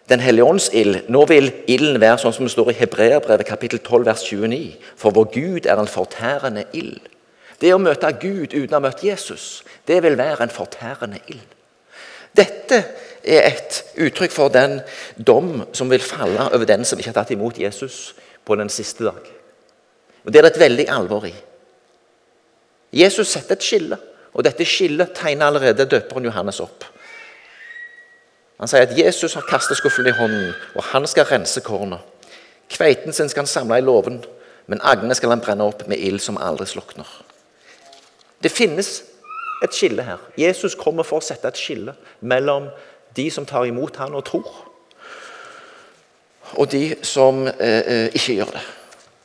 Den 0.10 0.20
hellige 0.20 0.44
ånds 0.44 0.72
ild. 0.74 1.04
Nå 1.08 1.20
vil 1.30 1.52
ilden 1.70 2.00
være 2.02 2.18
sånn 2.18 2.34
som 2.34 2.48
det 2.48 2.52
står 2.56 2.72
i 2.72 2.80
Hebreerbrevet 2.80 3.46
kapittel 3.46 3.78
12 3.78 4.08
vers 4.08 4.24
29. 4.26 4.72
For 4.98 5.14
vår 5.14 5.28
Gud 5.36 5.68
er 5.70 5.78
en 5.78 5.92
fortærende 5.92 6.64
ild. 6.74 6.98
Det 7.62 7.70
å 7.76 7.78
møte 7.78 8.10
Gud 8.18 8.56
uten 8.56 8.74
å 8.74 8.80
ha 8.80 8.82
møtt 8.88 9.04
Jesus, 9.06 9.62
det 9.86 10.00
vil 10.02 10.18
være 10.18 10.48
en 10.48 10.54
fortærende 10.54 11.22
ild. 11.30 11.46
Dette 12.34 12.82
er 13.22 13.52
et 13.52 13.80
uttrykk 14.02 14.34
for 14.34 14.50
den 14.50 14.80
dom 15.16 15.68
som 15.78 15.94
vil 15.94 16.02
falle 16.02 16.50
over 16.50 16.66
den 16.66 16.86
som 16.88 16.98
ikke 16.98 17.12
har 17.12 17.22
tatt 17.22 17.38
imot 17.38 17.62
Jesus 17.62 18.16
på 18.46 18.58
den 18.58 18.74
siste 18.74 19.06
dag. 19.06 19.22
Og 20.26 20.32
Det 20.34 20.40
er 20.40 20.50
det 20.50 20.56
et 20.56 20.64
veldig 20.66 20.90
alvor 20.90 21.26
i. 21.30 21.36
Jesus 22.94 23.30
setter 23.30 23.58
et 23.58 23.66
skille, 23.66 23.98
og 24.34 24.46
dette 24.46 24.66
skillet 24.66 25.14
tegner 25.14 25.50
allerede 25.50 25.86
døperen 25.86 26.26
Johannes 26.26 26.60
opp. 26.66 26.86
Han 28.60 28.68
sier 28.68 28.84
at 28.84 28.98
Jesus 28.98 29.34
har 29.38 29.48
kastet 29.48 29.80
skuffelen 29.80 30.12
i 30.12 30.18
hånden, 30.18 30.52
og 30.76 30.84
han 30.92 31.08
skal 31.08 31.28
rense 31.30 31.62
kornet. 31.64 32.04
Kveiten 32.70 33.16
sin 33.16 33.30
skal 33.32 33.46
han 33.46 33.52
samle 33.52 33.80
i 33.80 33.86
låven, 33.86 34.20
men 34.68 34.84
agnene 34.84 35.16
skal 35.16 35.32
han 35.34 35.42
brenne 35.44 35.66
opp 35.66 35.86
med 35.88 35.98
ild 35.98 36.20
som 36.22 36.38
aldri 36.38 36.68
slukner. 36.70 37.08
Det 38.44 38.52
finnes 38.52 39.02
et 39.64 39.76
skille 39.76 40.04
her. 40.04 40.20
Jesus 40.38 40.76
kommer 40.80 41.08
for 41.08 41.20
å 41.20 41.26
sette 41.26 41.48
et 41.50 41.60
skille 41.60 41.96
mellom 42.20 42.70
de 43.16 43.30
som 43.32 43.48
tar 43.48 43.68
imot 43.68 43.98
han 44.00 44.16
og 44.16 44.26
tror, 44.28 44.50
og 46.60 46.70
de 46.72 46.96
som 47.06 47.46
eh, 47.48 47.82
eh, 47.86 48.08
ikke 48.16 48.36
gjør 48.40 48.54
det. 48.56 48.62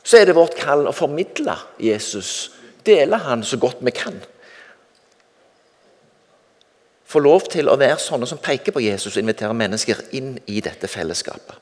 Så 0.05 0.19
er 0.19 0.27
det 0.29 0.37
vårt 0.37 0.57
kall 0.59 0.85
å 0.85 0.93
formidle 0.93 1.55
Jesus, 1.81 2.51
dele 2.85 3.17
han 3.25 3.43
så 3.43 3.57
godt 3.57 3.81
vi 3.81 3.93
kan. 3.95 4.19
Få 7.15 7.21
lov 7.23 7.45
til 7.47 7.69
å 7.71 7.77
være 7.79 7.95
sånne 7.95 8.27
som 8.27 8.41
peker 8.43 8.73
på 8.75 8.81
Jesus 8.83 9.13
og 9.13 9.21
inviterer 9.21 9.55
mennesker 9.55 10.01
inn 10.19 10.33
i 10.51 10.57
dette 10.59 10.89
fellesskapet. 10.91 11.61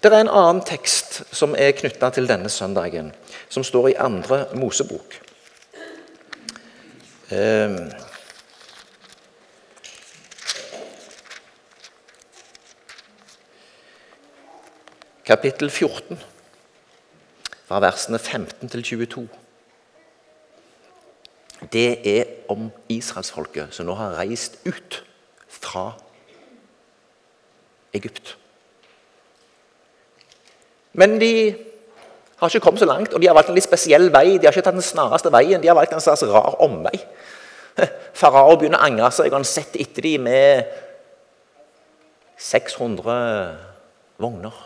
Det 0.00 0.08
er 0.08 0.22
en 0.22 0.32
annen 0.32 0.62
tekst 0.64 1.18
som 1.36 1.52
er 1.60 1.76
knytta 1.76 2.08
til 2.16 2.24
denne 2.30 2.48
søndagen, 2.48 3.12
som 3.52 3.64
står 3.68 3.90
i 3.90 3.98
andre 4.00 4.46
Mosebok. 4.56 5.20
Eh, 7.28 7.76
kapittel 15.28 15.68
14, 15.68 16.16
fra 17.68 17.84
versene 17.84 18.18
15 18.18 18.72
til 18.72 18.94
22. 18.96 19.28
Det 21.72 21.90
er 22.06 22.24
om 22.52 22.68
israelsfolket 22.92 23.74
som 23.74 23.88
nå 23.88 23.94
har 23.98 24.16
reist 24.18 24.60
ut 24.66 25.00
fra 25.48 25.92
Egypt. 27.96 28.36
Men 30.96 31.18
de 31.20 31.32
har 32.36 32.48
ikke 32.48 32.64
kommet 32.64 32.80
så 32.80 32.88
langt, 32.88 33.14
og 33.14 33.20
de 33.20 33.28
har 33.28 33.34
valgt 33.36 33.50
en 33.52 33.56
litt 33.56 33.66
spesiell 33.66 34.10
vei. 34.12 34.36
De 34.36 34.46
har 34.46 34.52
ikke 34.52 34.64
tatt 34.68 34.76
den 34.76 34.84
snareste 34.84 35.32
veien, 35.32 35.60
de 35.62 35.68
har 35.68 35.76
valgt 35.76 35.94
en 35.96 36.04
slags 36.04 36.24
rar 36.28 36.58
omvei. 36.64 36.96
Farao 38.20 38.56
begynner 38.56 38.80
å 38.80 38.88
angre 38.88 39.10
seg, 39.12 39.30
og 39.32 39.40
han 39.40 39.48
setter 39.48 39.82
etter 39.84 40.04
dem 40.04 40.26
med 40.28 40.68
600 42.40 43.16
vogner 44.20 44.60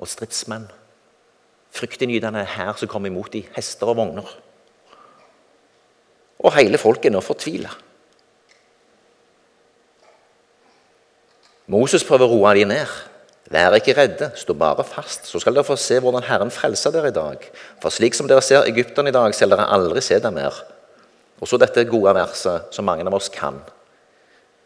og 0.00 0.08
stridsmenn. 0.08 0.68
Fryktinngytende 1.76 2.44
hær 2.56 2.76
som 2.76 2.90
kommer 2.90 3.12
imot 3.12 3.32
dem, 3.32 3.48
hester 3.56 3.92
og 3.92 4.00
vogner. 4.00 4.32
Og 6.40 6.54
hele 6.56 6.80
folket 6.80 7.12
nå 7.12 7.20
fortvila. 7.24 7.70
Moses 11.70 12.02
prøver 12.06 12.26
å 12.26 12.40
roe 12.40 12.54
dem 12.58 12.72
ned. 12.72 12.98
Vær 13.50 13.74
ikke 13.74 13.96
redde, 13.98 14.28
stå 14.38 14.54
bare 14.54 14.84
fast, 14.86 15.26
så 15.26 15.40
skal 15.42 15.56
dere 15.56 15.66
få 15.66 15.74
se 15.78 15.96
hvordan 16.02 16.22
Herren 16.26 16.52
frelser 16.54 16.94
dere 16.94 17.10
i 17.10 17.14
dag. 17.14 17.46
For 17.82 17.90
slik 17.94 18.14
som 18.14 18.28
dere 18.30 18.42
ser 18.46 18.66
Egypterne 18.70 19.10
i 19.10 19.14
dag, 19.14 19.34
skal 19.34 19.50
dere 19.50 19.66
aldri 19.74 20.02
se 20.06 20.20
dem 20.22 20.36
mer. 20.38 20.54
Og 21.42 21.50
så 21.50 21.58
dette 21.58 21.86
gode 21.88 22.14
verset 22.14 22.70
som 22.74 22.86
mange 22.86 23.06
av 23.06 23.16
oss 23.16 23.30
kan, 23.32 23.58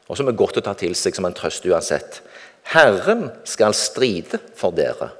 og 0.04 0.18
som 0.18 0.28
er 0.28 0.37
godt 0.37 0.58
å 0.60 0.64
ta 0.64 0.74
til 0.76 0.92
seg 0.98 1.16
som 1.16 1.24
en 1.24 1.37
trøst 1.37 1.64
uansett. 1.64 2.20
Herren 2.74 3.30
skal 3.48 3.76
stride 3.76 4.40
for 4.58 4.76
dere, 4.76 5.12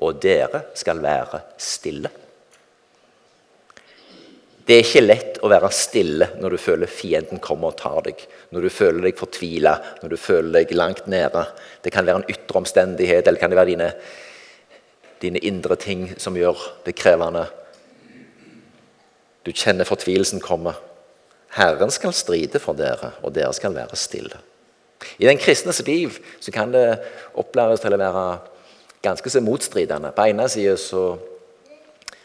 og 0.00 0.20
dere 0.24 0.66
skal 0.78 1.02
være 1.04 1.42
stille. 1.60 2.08
Det 4.66 4.76
er 4.76 4.84
ikke 4.84 5.02
lett 5.02 5.38
å 5.42 5.50
være 5.50 5.70
stille 5.74 6.28
når 6.38 6.54
du 6.54 6.60
føler 6.62 6.90
fienden 6.90 7.40
kommer 7.42 7.72
og 7.72 7.78
tar 7.80 8.04
deg. 8.06 8.20
Når 8.54 8.66
du 8.66 8.70
føler 8.70 9.08
deg 9.08 9.18
fortvila, 9.18 9.72
når 10.02 10.12
du 10.12 10.20
føler 10.20 10.60
deg 10.60 10.76
langt 10.76 11.08
nede. 11.10 11.42
Det 11.82 11.90
kan 11.94 12.06
være 12.06 12.22
en 12.22 12.30
ytre 12.30 12.60
omstendighet, 12.62 13.26
eller 13.26 13.42
kan 13.42 13.50
det 13.50 13.58
være 13.58 13.72
dine, 13.72 13.88
dine 15.24 15.42
indre 15.42 15.78
ting 15.82 16.06
som 16.14 16.38
gjør 16.38 16.62
det 16.86 16.94
krevende. 16.94 17.48
Du 19.42 19.50
kjenner 19.50 19.88
fortvilelsen 19.88 20.42
komme. 20.42 20.76
Herren 21.58 21.90
skal 21.90 22.14
stride 22.14 22.62
for 22.62 22.78
dere, 22.78 23.16
og 23.26 23.34
dere 23.34 23.52
skal 23.56 23.74
være 23.74 23.98
stille. 23.98 24.38
I 25.18 25.26
den 25.26 25.42
kristnes 25.42 25.82
liv 25.86 26.20
så 26.40 26.54
kan 26.54 26.70
det 26.70 26.86
oppleves 27.34 27.82
til 27.82 27.96
å 27.96 27.98
være 27.98 28.26
ganske 29.02 29.30
så 29.34 29.42
motstridende. 29.42 30.14
På 30.14 30.30
ene 30.30 30.46
sida 30.48 30.78
så, 30.78 31.16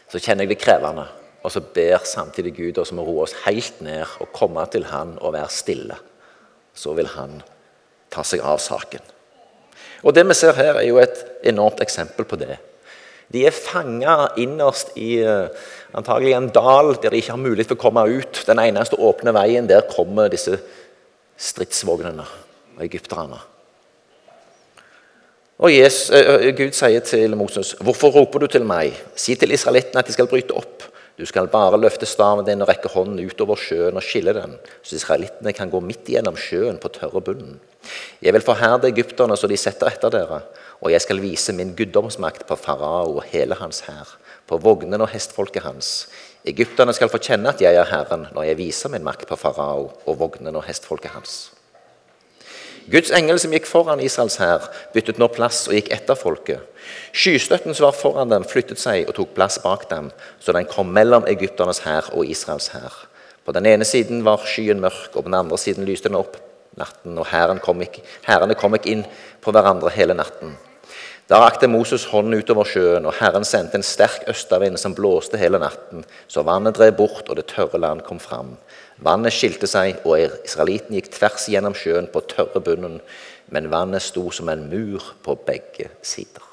så 0.06 0.22
kjenner 0.22 0.46
jeg 0.46 0.54
det 0.54 0.62
krevende. 0.62 1.08
Og 1.48 1.52
så 1.54 1.62
ber 1.64 2.02
samtidig 2.04 2.52
Gud 2.58 2.78
oss 2.82 2.90
om 2.92 2.98
å 3.00 3.06
roe 3.06 3.22
oss 3.24 3.32
helt 3.46 3.78
ned 3.80 4.04
og 4.20 4.34
komme 4.36 4.60
til 4.68 4.84
Han 4.90 5.14
og 5.16 5.32
være 5.32 5.48
stille. 5.48 5.94
Så 6.76 6.92
vil 6.92 7.08
Han 7.14 7.38
ta 8.12 8.20
seg 8.20 8.42
av 8.44 8.60
saken. 8.60 9.00
Og 10.04 10.12
Det 10.12 10.26
vi 10.28 10.36
ser 10.36 10.52
her, 10.52 10.76
er 10.76 10.84
jo 10.84 10.98
et 11.00 11.22
enormt 11.48 11.80
eksempel 11.80 12.28
på 12.28 12.36
det. 12.36 12.58
De 13.32 13.46
er 13.48 13.56
fanga 13.56 14.34
innerst 14.40 14.92
i 15.00 15.22
uh, 15.24 15.48
antagelig 15.96 16.34
en 16.36 16.50
dal 16.52 16.94
der 17.00 17.12
de 17.12 17.22
ikke 17.22 17.32
har 17.32 17.40
mulighet 17.40 17.72
for 17.72 17.80
å 17.80 17.84
komme 17.86 18.04
ut. 18.08 18.42
Den 18.44 18.60
eneste 18.60 19.00
åpne 19.00 19.32
veien, 19.36 19.68
der 19.68 19.88
kommer 19.88 20.28
disse 20.28 20.58
stridsvognene 21.40 22.28
og 22.76 22.84
egypterne. 22.84 23.40
Og 25.64 25.72
Jesus, 25.72 26.12
uh, 26.12 26.44
Gud 26.60 26.76
sier 26.76 27.00
til 27.00 27.36
Moses, 27.36 27.74
'Hvorfor 27.80 28.12
roper 28.12 28.38
du 28.38 28.46
til 28.46 28.64
meg?' 28.64 29.00
'Si 29.16 29.34
til 29.34 29.52
israelittene 29.52 30.04
at 30.04 30.06
de 30.06 30.12
skal 30.12 30.28
bryte 30.28 30.52
opp.' 30.52 30.97
Du 31.18 31.26
skal 31.26 31.48
bare 31.50 31.80
løfte 31.80 32.06
staven 32.06 32.46
din 32.46 32.62
og 32.62 32.68
rekke 32.70 32.90
hånden 32.92 33.18
utover 33.26 33.58
sjøen 33.58 33.98
og 33.98 34.04
skille 34.06 34.30
den, 34.36 34.54
så 34.86 34.94
israelittene 34.94 35.50
kan 35.56 35.70
gå 35.72 35.80
midt 35.82 36.06
igjennom 36.06 36.38
sjøen 36.38 36.78
på 36.78 36.92
tørre 36.94 37.22
bunnen. 37.26 37.56
Jeg 38.22 38.36
vil 38.36 38.44
forherde 38.46 38.86
egypterne 38.86 39.34
så 39.36 39.50
de 39.50 39.58
setter 39.58 39.90
etter 39.90 40.14
dere, 40.14 40.44
og 40.78 40.94
jeg 40.94 41.02
skal 41.02 41.18
vise 41.18 41.54
min 41.58 41.74
guddomsmakt 41.74 42.46
på 42.46 42.56
farao 42.56 43.16
og 43.16 43.26
hele 43.32 43.58
hans 43.58 43.82
hær, 43.88 44.14
på 44.46 44.60
vognene 44.62 45.02
og 45.02 45.10
hestfolket 45.10 45.66
hans. 45.66 46.06
Egypterne 46.46 46.94
skal 46.94 47.10
få 47.10 47.18
kjenne 47.18 47.50
at 47.50 47.66
jeg 47.66 47.74
er 47.74 47.90
Herren, 47.90 48.28
når 48.30 48.52
jeg 48.52 48.62
viser 48.62 48.94
min 48.94 49.02
makt 49.02 49.26
på 49.26 49.36
farao 49.36 49.90
og 50.06 50.20
vognene 50.22 50.54
og 50.54 50.68
hestfolket 50.70 51.18
hans. 51.18 51.48
Guds 52.88 53.10
engel 53.12 53.36
som 53.36 53.52
gikk 53.52 53.66
foran 53.68 54.00
Israels 54.00 54.38
hær, 54.40 54.64
byttet 54.94 55.18
nå 55.20 55.26
plass 55.28 55.66
og 55.68 55.74
gikk 55.76 55.90
etter 55.92 56.16
folket. 56.16 56.64
Skystøtten 57.12 57.76
som 57.76 57.90
var 57.90 57.96
foran 57.98 58.32
dem, 58.32 58.46
flyttet 58.48 58.80
seg 58.80 59.10
og 59.10 59.16
tok 59.18 59.34
plass 59.36 59.58
bak 59.60 59.84
dem, 59.90 60.08
så 60.40 60.54
den 60.56 60.68
kom 60.70 60.88
mellom 60.96 61.28
egypternes 61.28 61.82
hær 61.84 62.08
og 62.16 62.24
Israels 62.24 62.70
hær. 62.72 62.94
På 63.44 63.52
den 63.52 63.68
ene 63.68 63.84
siden 63.84 64.24
var 64.24 64.46
skyen 64.48 64.80
mørk, 64.80 65.10
og 65.12 65.20
på 65.20 65.28
den 65.28 65.36
andre 65.36 65.58
siden 65.60 65.84
lyste 65.88 66.08
den 66.08 66.16
opp 66.16 66.38
natten, 66.80 67.18
og 67.18 67.28
hærene 67.28 67.60
kom, 67.60 67.84
kom 68.62 68.78
ikke 68.78 68.94
inn 68.94 69.04
på 69.44 69.52
hverandre 69.52 69.92
hele 69.92 70.16
natten. 70.16 70.56
Da 71.28 71.42
rakte 71.42 71.68
Moses 71.68 72.06
hånden 72.08 72.40
utover 72.40 72.64
sjøen, 72.64 73.04
og 73.04 73.18
Herren 73.18 73.44
sendte 73.44 73.76
en 73.76 73.84
sterk 73.84 74.24
østavind 74.32 74.80
som 74.80 74.94
blåste 74.96 75.36
hele 75.36 75.60
natten, 75.60 76.06
så 76.24 76.40
vannet 76.40 76.78
drev 76.78 76.94
bort, 76.96 77.26
og 77.28 77.36
det 77.36 77.50
tørre 77.52 77.80
land 77.82 78.00
kom 78.06 78.16
fram. 78.22 78.54
Vannet 79.04 79.34
skilte 79.34 79.68
seg, 79.70 80.00
og 80.08 80.18
israelitten 80.18 80.96
gikk 80.96 81.12
tvers 81.14 81.46
gjennom 81.50 81.76
sjøen 81.78 82.08
på 82.10 82.24
tørre 82.30 82.62
bunnen, 82.64 82.98
men 83.54 83.70
vannet 83.72 84.04
sto 84.04 84.26
som 84.34 84.50
en 84.52 84.66
mur 84.70 85.12
på 85.24 85.36
begge 85.46 85.90
sider. 86.02 86.44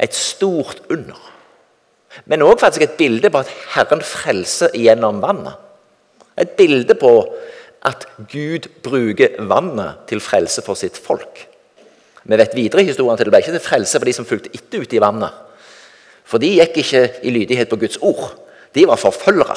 Et 0.00 0.16
stort 0.16 0.82
under, 0.90 1.18
men 2.26 2.42
òg 2.42 2.58
faktisk 2.58 2.86
et 2.86 2.98
bilde 2.98 3.30
på 3.30 3.42
at 3.44 3.50
Herren 3.76 4.02
frelser 4.02 4.74
gjennom 4.74 5.20
vannet. 5.22 5.54
Et 6.40 6.56
bilde 6.58 6.96
på 6.98 7.12
at 7.86 8.06
Gud 8.32 8.66
bruker 8.84 9.38
vannet 9.48 10.02
til 10.10 10.20
frelse 10.24 10.64
for 10.64 10.78
sitt 10.78 10.98
folk. 11.00 11.46
Vi 12.24 12.36
vet 12.36 12.56
videre 12.56 12.82
i 12.82 12.90
historien 12.90 13.14
at 13.14 13.22
det 13.22 13.32
ble 13.32 13.40
ikke 13.40 13.54
til 13.54 13.64
frelse 13.64 14.00
for 14.00 14.08
de 14.08 14.16
som 14.16 14.26
fulgte 14.28 14.52
etter 14.56 14.82
ute 14.82 14.98
i 14.98 15.02
vannet. 15.02 15.32
For 16.28 16.42
de 16.42 16.50
gikk 16.58 16.80
ikke 16.82 17.04
i 17.26 17.32
lydighet 17.34 17.70
på 17.70 17.78
Guds 17.80 17.98
ord. 18.04 18.34
De 18.76 18.84
var 18.86 19.00
forfølgere. 19.00 19.56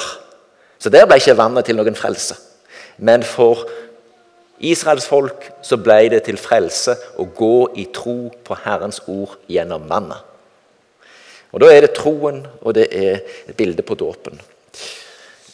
Så 0.78 0.90
der 0.90 1.06
ble 1.06 1.18
ikke 1.20 1.36
vannet 1.38 1.68
til 1.68 1.78
noen 1.78 1.96
frelse. 1.96 2.36
Men 2.98 3.24
for 3.26 3.64
Israels 4.64 5.06
folk 5.10 5.48
så 5.64 5.78
ble 5.80 6.08
det 6.12 6.24
til 6.28 6.38
frelse 6.40 6.94
å 7.18 7.26
gå 7.26 7.56
i 7.80 7.88
tro 7.94 8.30
på 8.44 8.58
Herrens 8.64 9.00
ord 9.10 9.36
gjennom 9.50 9.88
vannet. 9.90 10.20
Og 11.54 11.60
Da 11.62 11.70
er 11.70 11.84
det 11.84 11.94
troen, 11.94 12.46
og 12.62 12.74
det 12.74 12.88
er 12.90 13.20
et 13.46 13.56
bilde 13.56 13.82
på 13.82 13.94
dåpen. 13.94 14.40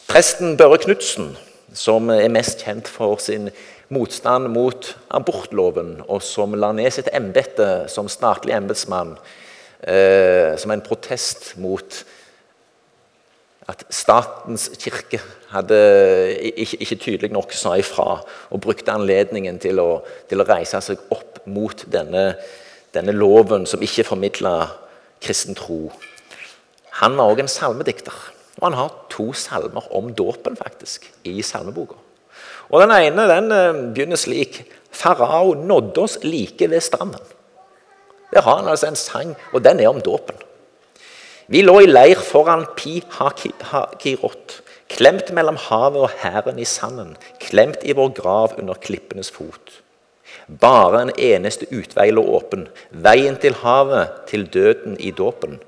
Presten 0.09 0.57
Børre 0.57 0.79
Knutsen, 0.81 1.35
som 1.73 2.09
er 2.09 2.31
mest 2.33 2.63
kjent 2.65 2.89
for 2.89 3.21
sin 3.21 3.51
motstand 3.93 4.49
mot 4.49 4.95
abortloven, 5.13 6.01
og 6.07 6.23
som 6.25 6.55
la 6.57 6.71
ned 6.73 6.89
sitt 6.91 7.11
embete 7.13 7.85
som 7.91 8.09
statlig 8.09 8.55
embetsmann 8.55 9.13
eh, 9.83 10.57
som 10.57 10.73
en 10.73 10.83
protest 10.83 11.53
mot 11.61 12.01
at 13.71 13.85
statens 13.93 14.67
kirke 14.81 15.21
hadde 15.51 15.77
ikke, 16.51 16.81
ikke, 16.83 16.97
tydelig 16.99 17.31
nok 17.31 17.53
sa 17.55 17.77
ifra 17.79 18.19
og 18.51 18.61
brukte 18.63 18.93
anledningen 18.93 19.59
til 19.61 19.79
å, 19.79 20.01
til 20.29 20.43
å 20.43 20.47
reise 20.47 20.81
seg 20.83 21.01
opp 21.13 21.41
mot 21.49 21.85
denne, 21.91 22.33
denne 22.95 23.15
loven 23.15 23.65
som 23.69 23.83
ikke 23.83 24.07
formidla 24.07 24.55
kristen 25.23 25.57
tro. 25.57 25.85
Han 27.01 27.17
var 27.17 27.31
òg 27.31 27.43
en 27.43 27.51
salmedikter. 27.51 28.15
Og 28.59 28.67
han 28.67 28.77
har 28.77 28.93
to 29.09 29.31
salmer 29.33 29.87
om 29.95 30.11
dåpen 30.13 30.57
faktisk, 30.59 31.07
i 31.25 31.41
salmeboka. 31.41 31.97
Og 32.69 32.81
Den 32.83 32.93
ene 32.93 33.27
den 33.27 33.51
eh, 33.51 33.79
begynner 33.95 34.19
slik 34.19 34.61
Farao 34.91 35.55
nådde 35.55 36.03
oss 36.03 36.17
like 36.23 36.67
ved 36.69 36.83
stranden. 36.83 37.23
Der 38.33 38.43
har 38.43 38.59
han 38.59 38.67
altså 38.67 38.87
en 38.87 38.99
sang, 38.99 39.35
og 39.53 39.63
den 39.63 39.79
er 39.79 39.89
om 39.89 40.01
dåpen. 40.01 40.35
Vi 41.51 41.59
lå 41.65 41.81
i 41.83 41.87
leir 41.89 42.19
foran 42.23 42.61
Pi 42.79 43.01
Hakirot, 43.11 44.53
klemt 44.87 45.33
mellom 45.35 45.57
havet 45.59 46.05
og 46.05 46.13
hæren 46.21 46.61
i 46.63 46.67
sanden, 46.67 47.17
klemt 47.43 47.83
i 47.83 47.91
vår 47.97 48.13
grav 48.15 48.53
under 48.61 48.79
klippenes 48.79 49.33
fot. 49.35 49.81
Bare 50.47 51.01
en 51.01 51.11
eneste 51.19 51.67
utvei 51.75 52.07
lå 52.15 52.23
åpen, 52.37 52.69
veien 52.91 53.35
til 53.43 53.59
havet, 53.65 54.15
til 54.31 54.47
døden 54.47 54.95
i 54.95 55.11
dåpen. 55.11 55.59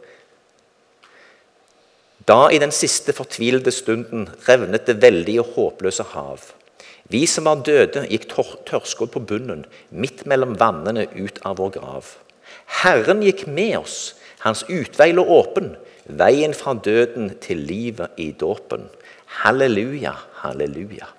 Da, 2.31 2.47
i 2.47 2.63
den 2.63 2.71
siste 2.71 3.11
fortvilede 3.11 3.75
stunden, 3.75 4.29
revnet 4.47 4.87
det 4.87 5.01
veldige, 5.03 5.43
håpløse 5.43 6.07
hav. 6.15 6.47
Vi 7.11 7.25
som 7.27 7.51
var 7.51 7.59
døde, 7.67 8.07
gikk 8.07 8.29
tørrskodd 8.31 9.11
på 9.11 9.27
bunnen, 9.27 9.67
midt 9.91 10.23
mellom 10.31 10.55
vannene 10.55 11.09
ut 11.11 11.43
av 11.43 11.59
vår 11.59 11.75
grav. 11.75 12.15
Herren 12.83 13.19
gikk 13.27 13.49
med 13.51 13.81
oss 13.83 14.13
hans 14.43 14.63
utvei 14.67 15.11
lå 15.15 15.23
åpen, 15.39 15.73
veien 16.05 16.53
fra 16.55 16.75
døden 16.75 17.31
til 17.43 17.63
livet 17.63 18.19
i 18.19 18.31
dåpen. 18.35 18.89
Halleluja, 19.43 20.13
halleluja. 20.43 21.09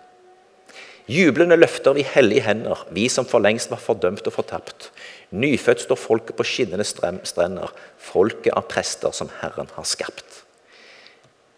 Jublende 1.11 1.57
løfter 1.59 1.93
vi 1.93 2.05
hellige 2.09 2.47
hender, 2.47 2.87
vi 2.97 3.11
som 3.13 3.27
for 3.29 3.43
lengst 3.45 3.69
var 3.73 3.81
fordømt 3.83 4.25
og 4.25 4.33
fortapt. 4.33 4.89
Nyfødt 5.37 5.83
står 5.85 6.01
folket 6.01 6.37
på 6.39 6.47
skinnende 6.49 6.87
strender, 6.87 7.73
folket 8.01 8.55
av 8.57 8.65
prester 8.71 9.13
som 9.13 9.29
Herren 9.43 9.69
har 9.77 9.89
skapt. 9.89 10.41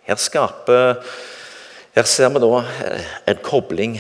Her, 0.07 0.19
skaper, 0.19 0.99
her 1.95 2.07
ser 2.11 2.31
vi 2.35 2.43
da 2.43 2.51
eh, 2.63 3.07
en 3.31 3.41
kobling 3.43 3.97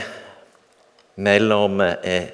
mellom 1.18 1.80
eh, 1.82 2.28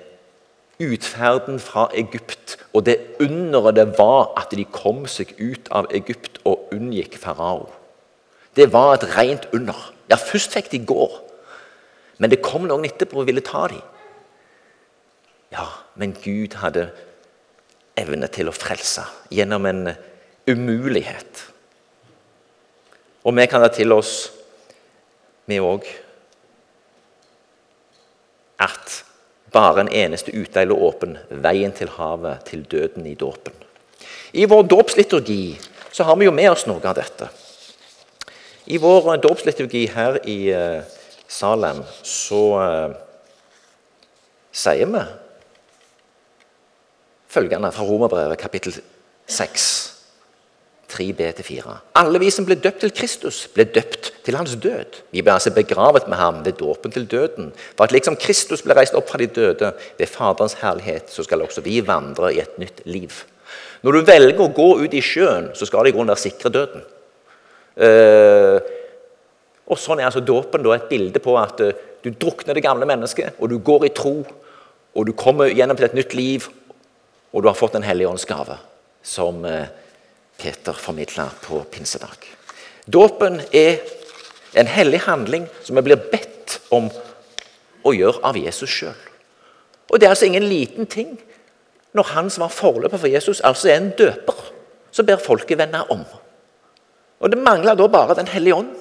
utferden 0.81 1.61
fra 1.61 1.89
Egypt 1.95 2.57
og 2.73 2.87
det 2.87 2.97
underet 3.21 3.77
det 3.77 3.87
var 3.99 4.33
at 4.41 4.55
de 4.57 4.65
kom 4.65 5.05
seg 5.11 5.35
ut 5.39 5.69
av 5.75 5.91
Egypt 5.93 6.41
og 6.49 6.73
unngikk 6.73 7.19
farao. 7.21 7.69
Det 8.57 8.73
var 8.73 8.95
et 8.97 9.07
rent 9.17 9.49
under. 9.53 9.77
Ja, 10.11 10.17
først 10.17 10.53
fikk 10.53 10.71
de 10.73 10.83
gå, 10.87 11.09
men 12.19 12.33
det 12.33 12.43
kom 12.45 12.67
noen 12.69 12.85
etterpå 12.89 13.23
og 13.23 13.29
ville 13.29 13.45
ta 13.45 13.67
dem. 13.73 13.81
Ja, 15.53 15.67
men 16.01 16.17
Gud 16.17 16.57
hadde 16.61 16.89
evne 17.97 18.29
til 18.33 18.49
å 18.49 18.57
frelse 18.57 19.05
gjennom 19.33 19.69
en 19.69 19.93
umulighet. 20.49 21.47
Og 23.23 23.37
vi 23.37 23.47
kan 23.47 23.63
ta 23.63 23.69
til 23.73 23.93
oss, 23.95 24.33
vi 25.47 25.61
òg, 25.61 25.85
at 28.63 29.03
bare 29.53 29.85
en 29.85 29.93
eneste 29.93 30.33
utvei 30.33 30.65
lå 30.67 30.77
åpen, 30.89 31.19
veien 31.31 31.73
til 31.77 31.91
havet, 31.99 32.47
til 32.49 32.65
døden 32.65 33.07
i 33.07 33.15
dåpen. 33.19 33.55
I 34.33 34.47
vår 34.49 34.63
dåpsliturgi 34.71 35.59
så 35.93 36.05
har 36.09 36.17
vi 36.17 36.25
jo 36.25 36.35
med 36.35 36.51
oss 36.51 36.65
noe 36.67 36.81
av 36.89 36.97
dette. 36.97 37.29
I 38.73 38.79
vår 38.81 39.13
eh, 39.13 39.21
dåpsliturgi 39.21 39.87
her 39.93 40.21
i 40.29 40.39
uh, 40.55 40.85
Salem 41.29 41.83
så 42.07 42.43
uh, 42.57 42.95
sier 44.53 44.89
vi 44.89 45.03
følgende 47.33 47.73
fra 47.73 47.85
Romerbrevet 47.89 48.41
kapittel 48.41 48.77
6. 49.27 49.69
3b-4. 50.93 51.75
Alle 51.99 52.21
vi 52.21 52.31
som 52.33 52.47
ble 52.47 52.59
døpt 52.61 52.85
til 52.85 52.93
Kristus, 52.95 53.43
ble 53.55 53.65
døpt 53.73 54.13
til 54.27 54.37
hans 54.39 54.55
død. 54.61 55.01
Vi 55.15 55.25
ble 55.25 55.35
altså 55.35 55.53
begravet 55.57 56.09
med 56.11 56.21
ham 56.21 56.41
ved 56.45 56.59
dåpen 56.61 56.93
til 56.95 57.09
døden. 57.09 57.51
For 57.77 57.87
at 57.87 57.95
liksom 57.97 58.19
Kristus 58.21 58.65
ble 58.65 58.77
reist 58.77 58.97
opp 58.99 59.09
fra 59.11 59.21
de 59.23 59.31
døde 59.33 59.73
ved 59.99 60.11
Faderens 60.11 60.59
herlighet, 60.61 61.11
så 61.11 61.25
skal 61.25 61.45
også 61.45 61.65
vi 61.65 61.81
vandre 61.87 62.35
i 62.35 62.43
et 62.45 62.59
nytt 62.61 62.85
liv. 62.85 63.25
Når 63.83 63.97
du 63.97 64.07
velger 64.07 64.45
å 64.45 64.53
gå 64.55 64.69
ut 64.85 64.95
i 64.95 65.03
sjøen, 65.03 65.51
så 65.59 65.67
skal 65.67 65.85
det 65.85 65.93
i 65.93 65.97
grunnen 65.97 66.13
være 66.13 66.25
sikre 66.29 66.53
døden. 66.55 66.85
Uh, 67.73 68.59
og 69.73 69.79
Sånn 69.81 70.03
er 70.03 70.11
altså 70.11 70.21
dåpen 70.21 70.67
et 70.75 70.91
bilde 70.91 71.23
på 71.25 71.35
at 71.41 71.61
uh, 71.65 71.73
du 72.05 72.11
drukner 72.13 72.55
det 72.55 72.65
gamle 72.65 72.87
mennesket, 72.87 73.39
og 73.41 73.51
du 73.51 73.59
går 73.59 73.89
i 73.89 73.95
tro, 73.97 74.21
og 74.93 75.07
du 75.09 75.15
kommer 75.17 75.51
gjennom 75.51 75.79
til 75.79 75.89
et 75.89 75.97
nytt 75.97 76.15
liv, 76.15 76.49
og 77.33 77.43
du 77.43 77.49
har 77.49 77.57
fått 77.57 77.73
Den 77.73 77.87
hellige 77.87 78.11
ånds 78.11 78.29
gave, 78.29 78.59
som 79.03 79.41
uh, 79.45 79.67
Peter 80.43 80.75
formidla 80.75 81.29
på 81.43 81.63
pinsedag. 81.71 82.27
Dåpen 82.87 83.41
er 83.55 83.79
en 84.59 84.67
hellig 84.67 85.05
handling 85.07 85.47
som 85.63 85.77
vi 85.79 85.85
blir 85.87 86.01
bedt 86.11 86.59
om 86.75 86.89
å 87.87 87.93
gjøre 87.95 88.23
av 88.27 88.39
Jesus 88.39 88.71
sjøl. 88.71 88.97
Og 89.93 90.01
det 90.01 90.09
er 90.09 90.15
altså 90.15 90.27
ingen 90.27 90.49
liten 90.49 90.89
ting 90.91 91.15
når 91.93 92.09
han 92.15 92.31
som 92.31 92.47
var 92.47 92.55
forløper 92.55 92.99
for 92.99 93.13
Jesus, 93.13 93.41
altså 93.45 93.69
er 93.69 93.77
en 93.77 93.93
døper, 93.99 94.39
så 94.91 95.05
ber 95.05 95.21
folket 95.21 95.59
vende 95.61 95.85
om. 95.93 96.05
Og 97.21 97.31
Det 97.31 97.39
mangler 97.39 97.75
da 97.75 97.87
bare 97.87 98.15
Den 98.15 98.27
hellige 98.27 98.55
ånd. 98.55 98.75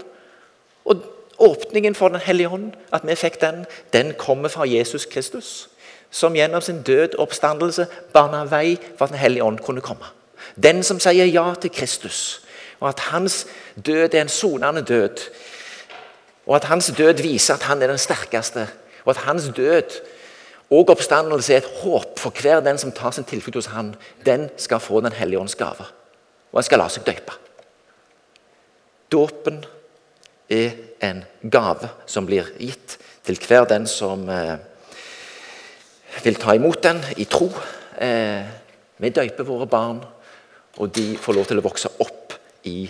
Og 0.85 1.03
åpningen 1.37 1.95
for 1.95 2.07
Den 2.09 2.21
hellige 2.21 2.49
ånd, 2.49 2.71
at 2.93 3.01
vi 3.07 3.15
fikk 3.15 3.41
den, 3.41 3.65
den 3.93 4.13
kommer 4.13 4.49
fra 4.49 4.65
Jesus 4.65 5.05
Kristus, 5.05 5.69
som 6.09 6.35
gjennom 6.35 6.61
sin 6.61 6.81
død 6.81 7.15
og 7.15 7.27
oppstandelse 7.27 7.85
bana 8.13 8.43
vei 8.45 8.77
for 8.97 9.05
at 9.05 9.09
Den 9.11 9.19
hellige 9.19 9.43
ånd 9.43 9.59
kunne 9.59 9.81
komme. 9.81 10.05
Den 10.55 10.83
som 10.83 10.99
sier 10.99 11.29
ja 11.29 11.53
til 11.61 11.71
Kristus, 11.73 12.41
og 12.79 12.89
at 12.89 12.99
hans 13.11 13.45
død 13.75 14.13
er 14.13 14.21
en 14.21 14.29
sonende 14.29 14.81
død. 14.81 15.21
Og 16.45 16.55
at 16.55 16.63
hans 16.63 16.93
død 16.97 17.21
viser 17.21 17.53
at 17.53 17.67
han 17.69 17.81
er 17.81 17.87
den 17.87 18.01
sterkeste, 18.01 18.67
og 19.05 19.09
at 19.15 19.23
hans 19.27 19.51
død 19.55 20.01
og 20.71 20.89
oppstandelse 20.89 21.53
er 21.53 21.57
et 21.57 21.71
håp 21.83 22.19
for 22.19 22.41
hver 22.41 22.61
den 22.63 22.77
som 22.77 22.91
tar 22.95 23.11
sin 23.11 23.27
tilflukt 23.27 23.59
hos 23.59 23.73
han. 23.75 23.95
Den 24.25 24.49
skal 24.57 24.79
få 24.79 25.01
Den 25.01 25.11
hellige 25.11 25.39
ånds 25.39 25.55
gave, 25.55 25.85
og 26.51 26.57
han 26.57 26.63
skal 26.63 26.79
la 26.79 26.87
seg 26.89 27.05
døpe. 27.05 27.35
Dåpen 29.11 29.65
er 30.49 30.71
en 31.03 31.23
gave 31.51 31.89
som 32.05 32.25
blir 32.25 32.47
gitt 32.59 32.97
til 33.25 33.39
hver 33.47 33.65
den 33.67 33.87
som 33.87 34.29
eh, 34.29 34.57
vil 36.23 36.39
ta 36.39 36.55
imot 36.55 36.83
den 36.83 37.03
i 37.17 37.25
tro. 37.25 37.51
Eh, 37.99 38.47
vi 38.97 39.09
døyper 39.09 39.43
våre 39.43 39.67
barn 39.67 39.99
og 40.79 40.91
de 40.95 41.15
får 41.19 41.35
lov 41.35 41.49
til 41.49 41.59
å 41.59 41.65
vokse 41.65 41.91
opp 42.03 42.35
i 42.69 42.85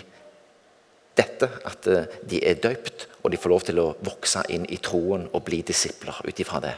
dette, 1.18 1.48
at 1.68 1.88
eh, 1.90 2.20
de 2.28 2.40
er 2.46 2.60
døypt, 2.62 3.06
og 3.22 3.32
de 3.32 3.40
får 3.40 3.52
lov 3.52 3.66
til 3.66 3.80
å 3.82 3.88
vokse 4.04 4.44
inn 4.54 4.64
i 4.72 4.78
troen 4.82 5.26
og 5.32 5.44
bli 5.46 5.62
disipler 5.66 6.22
ut 6.24 6.42
ifra 6.42 6.62
det. 6.62 6.74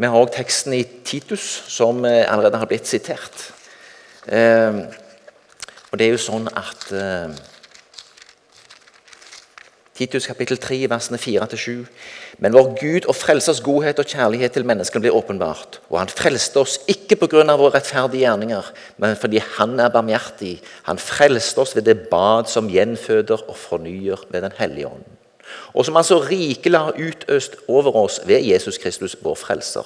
Vi 0.00 0.08
har 0.08 0.16
òg 0.16 0.32
teksten 0.32 0.74
i 0.76 0.84
Titus, 1.04 1.44
som 1.68 2.04
eh, 2.08 2.24
allerede 2.28 2.60
har 2.60 2.70
blitt 2.70 2.88
sitert. 2.90 3.50
Eh, 4.26 4.82
og 5.90 5.98
det 5.98 6.06
er 6.06 6.14
jo 6.14 6.22
sånn 6.22 6.46
at 6.54 6.84
Titus 9.98 10.28
kapittel 10.30 10.60
3, 10.62 10.84
versene 10.88 11.18
4-7. 11.18 11.82
Men 12.40 12.54
vår 12.56 12.70
Gud 12.80 13.06
og 13.10 13.16
Frelsers 13.20 13.60
godhet 13.60 13.98
og 14.00 14.08
kjærlighet 14.08 14.54
til 14.56 14.64
menneskene 14.64 15.04
blir 15.04 15.16
åpenbart. 15.16 15.76
Og 15.92 15.98
Han 16.00 16.08
frelste 16.08 16.62
oss 16.62 16.78
ikke 16.88 17.18
pga. 17.20 17.44
våre 17.44 17.74
rettferdige 17.74 18.24
gjerninger, 18.24 18.64
men 18.96 19.16
fordi 19.16 19.38
Han 19.58 19.80
er 19.80 19.92
barmhjertig. 19.92 20.62
Han 20.84 20.98
frelste 20.98 21.58
oss 21.60 21.76
ved 21.76 21.82
det 21.82 22.08
bad 22.08 22.48
som 22.48 22.70
gjenføder 22.70 23.44
og 23.48 23.56
fornyer 23.56 24.24
ved 24.30 24.42
Den 24.42 24.52
hellige 24.56 24.86
ånd. 24.86 25.04
Og 25.74 25.84
som 25.84 25.94
Han 25.94 26.04
så 26.04 26.18
rikelig 26.18 26.78
har 26.78 26.96
utøst 26.96 27.56
over 27.68 27.96
oss 27.96 28.20
ved 28.24 28.40
Jesus 28.40 28.78
Kristus, 28.78 29.16
vår 29.22 29.34
Frelser. 29.34 29.84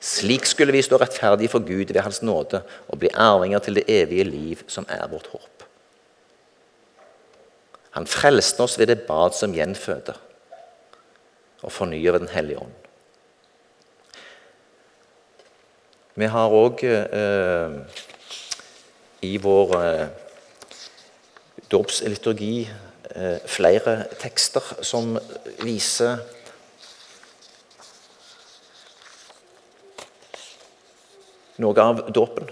Slik 0.00 0.44
skulle 0.46 0.72
vi 0.72 0.82
stå 0.82 0.96
rettferdige 0.96 1.48
for 1.48 1.58
Gud 1.58 1.92
ved 1.92 2.00
Hans 2.00 2.22
nåde 2.22 2.62
og 2.88 2.98
bli 2.98 3.08
arvinger 3.14 3.58
til 3.58 3.74
det 3.74 3.84
evige 3.88 4.24
liv, 4.24 4.58
som 4.66 4.86
er 4.88 5.06
vårt 5.06 5.26
håp. 5.32 5.62
Han 7.90 8.06
frelste 8.06 8.60
oss 8.60 8.78
ved 8.78 8.86
det 8.86 9.00
bad 9.00 9.32
som 9.32 9.54
gjenføder 9.54 10.25
og 11.66 11.72
fornye 11.72 12.12
ved 12.12 12.20
Den 12.22 12.28
hellige 12.32 12.58
ånd. 12.62 12.74
Vi 16.16 16.28
har 16.32 16.54
òg 16.54 16.80
eh, 16.86 17.74
i 19.26 19.36
vår 19.36 19.74
eh, 19.82 20.06
dåpsliturgi 21.70 22.68
eh, 23.10 23.42
flere 23.46 23.98
tekster 24.22 24.70
som 24.80 25.18
viser 25.60 26.22
noe 31.60 31.88
av 31.90 32.06
dåpen. 32.16 32.48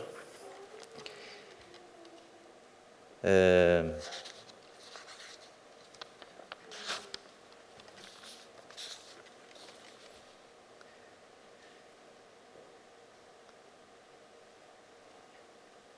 Eh, 3.24 3.94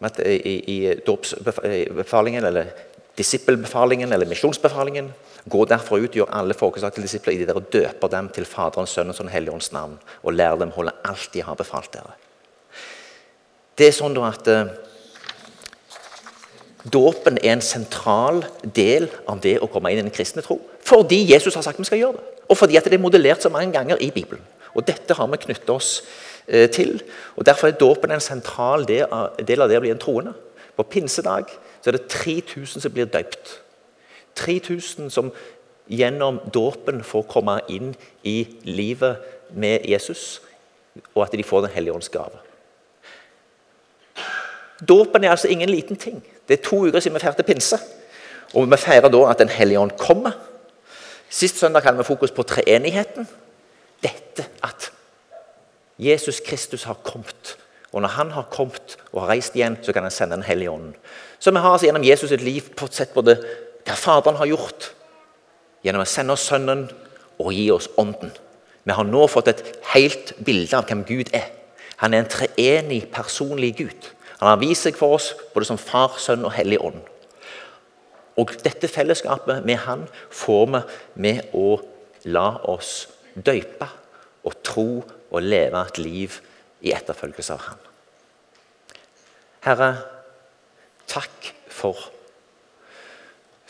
at 0.06 0.20
i, 0.22 0.56
i 0.72 0.78
dåpsbefalingen, 1.06 2.44
eller 2.44 2.72
disippelbefalingen 3.18 4.12
eller 4.12 4.28
misjonsbefalingen 4.28 5.12
Gå 5.46 5.60
derfor 5.70 6.02
ut, 6.02 6.16
gjør 6.16 6.32
alle 6.34 6.56
folkeslag 6.58 6.94
til 6.94 7.04
disipler 7.06 7.36
i 7.36 7.38
det 7.38 7.46
dere 7.46 7.62
døper 7.70 8.10
dem 8.10 8.28
til 8.34 8.48
Faderens, 8.50 8.90
Sønnens 8.90 9.20
og 9.22 9.28
Den 9.30 9.60
navn, 9.72 9.92
og 10.22 10.34
lær 10.34 10.56
dem 10.58 10.72
holde 10.74 10.94
alt 11.06 11.28
de 11.34 11.42
har 11.46 11.54
befalt 11.54 11.92
dere. 11.94 12.16
Det 13.78 13.86
er 13.86 13.94
sånn 13.94 14.16
da 14.16 14.24
at 14.26 14.50
eh, 14.50 14.72
Dåpen 16.86 17.38
er 17.42 17.52
en 17.56 17.62
sentral 17.62 18.44
del 18.62 19.08
av 19.26 19.38
det 19.42 19.56
å 19.62 19.66
komme 19.70 19.90
inn 19.90 19.98
i 19.98 20.04
den 20.06 20.14
kristne 20.14 20.42
tro. 20.42 20.58
Fordi 20.86 21.18
Jesus 21.26 21.54
har 21.54 21.64
sagt 21.66 21.78
vi 21.78 21.86
skal 21.86 21.98
gjøre 21.98 22.18
det, 22.18 22.42
og 22.50 22.58
fordi 22.58 22.78
at 22.78 22.86
det 22.86 22.98
er 22.98 23.02
modellert 23.02 23.42
så 23.42 23.50
mange 23.50 23.74
ganger 23.74 24.02
i 24.02 24.10
Bibelen. 24.14 24.42
Og 24.74 24.86
Dette 24.86 25.14
har 25.14 25.30
vi 25.30 25.40
knyttet 25.46 25.70
oss 25.70 26.00
til. 26.46 27.02
og 27.36 27.46
Derfor 27.46 27.68
er 27.68 27.78
dåpen 27.80 28.12
en 28.12 28.20
sentral 28.20 28.84
del 28.86 29.06
av, 29.10 29.38
det 29.38 29.58
å 29.58 29.80
bli 29.80 29.90
en 29.90 29.98
troende. 29.98 30.32
På 30.76 30.82
pinsedag 30.82 31.50
så 31.80 31.90
er 31.90 31.96
det 31.96 32.08
3000 32.08 32.82
som 32.82 32.92
blir 32.92 33.08
døpt. 33.10 33.60
3000 34.36 35.10
som 35.10 35.32
gjennom 35.88 36.40
dåpen 36.54 37.02
får 37.04 37.28
komme 37.30 37.60
inn 37.68 37.94
i 38.24 38.46
livet 38.64 39.22
med 39.54 39.86
Jesus, 39.88 40.42
og 41.14 41.26
at 41.26 41.32
de 41.32 41.44
får 41.44 41.60
Den 41.60 41.70
hellige 41.70 41.94
ånds 41.94 42.08
gave. 42.08 42.38
Dåpen 44.88 45.24
er 45.24 45.30
altså 45.30 45.48
ingen 45.48 45.68
liten 45.68 45.96
ting. 45.96 46.22
Det 46.48 46.58
er 46.58 46.68
to 46.68 46.86
uker 46.86 47.00
siden 47.00 47.14
vi 47.14 47.20
feirte 47.20 47.42
pinse. 47.42 47.78
Og 48.54 48.70
Vi 48.70 48.76
feirer 48.76 49.08
da 49.08 49.30
at 49.30 49.38
Den 49.38 49.48
hellige 49.48 49.80
ånd 49.80 49.90
kommer. 49.98 50.32
Sist 51.30 51.58
søndag 51.58 51.82
hadde 51.82 51.98
vi 51.98 52.04
fokus 52.04 52.30
på 52.30 52.42
treenigheten. 52.42 53.28
Dette 54.02 54.44
at 54.62 54.92
Jesus 55.98 56.40
Kristus 56.44 56.84
har 56.84 56.98
kommet. 57.02 57.56
Og 57.92 58.02
når 58.02 58.08
han 58.08 58.30
har 58.30 58.48
kommet 58.52 58.96
og 59.12 59.22
har 59.22 59.30
reist 59.34 59.56
igjen, 59.56 59.78
så 59.82 59.92
kan 59.92 60.04
han 60.04 60.12
sende 60.12 60.36
Den 60.36 60.44
hellige 60.44 60.70
ånden. 60.70 60.94
Så 61.38 61.50
vi 61.50 61.58
har 61.58 61.72
altså 61.72 61.86
gjennom 61.86 62.04
Jesus 62.04 62.32
et 62.32 62.42
liv 62.44 62.62
fått 62.76 62.94
sett 62.94 63.14
både 63.14 63.38
hva 63.86 63.94
Faderen 63.96 64.36
har 64.36 64.50
gjort 64.50 64.90
gjennom 65.84 66.02
å 66.02 66.08
sende 66.08 66.34
oss 66.34 66.46
Sønnen 66.50 66.88
og 67.38 67.52
gi 67.54 67.68
oss 67.70 67.88
Ånden. 68.00 68.32
Vi 68.86 68.94
har 68.94 69.06
nå 69.06 69.26
fått 69.30 69.50
et 69.52 69.62
helt 69.92 70.32
bilde 70.44 70.76
av 70.78 70.86
hvem 70.88 71.04
Gud 71.06 71.32
er. 71.34 71.50
Han 72.02 72.14
er 72.14 72.24
en 72.24 72.30
treenig, 72.30 73.06
personlig 73.12 73.76
Gud. 73.78 74.08
Han 74.40 74.50
har 74.50 74.60
vist 74.60 74.86
seg 74.86 74.98
for 74.98 75.16
oss 75.16 75.32
både 75.54 75.68
som 75.68 75.80
Far, 75.80 76.18
Sønn 76.20 76.44
og 76.44 76.54
Hellig 76.56 76.80
Ånd. 76.82 77.00
Og 78.36 78.52
Dette 78.64 78.88
fellesskapet 78.88 79.64
med 79.64 79.80
Han 79.86 80.04
får 80.30 80.66
vi 80.66 80.82
med 81.24 81.54
å 81.56 81.78
la 82.28 82.48
oss 82.68 83.06
døype 83.34 83.88
og 84.44 84.58
tro 84.66 84.88
og 85.30 85.42
leve 85.42 85.80
et 85.80 85.98
liv 86.02 86.38
i 86.86 86.92
etterfølgelse 86.94 87.56
av 87.56 87.64
Han. 87.66 87.82
Herre, 89.66 89.90
takk 91.10 91.50
for 91.72 91.98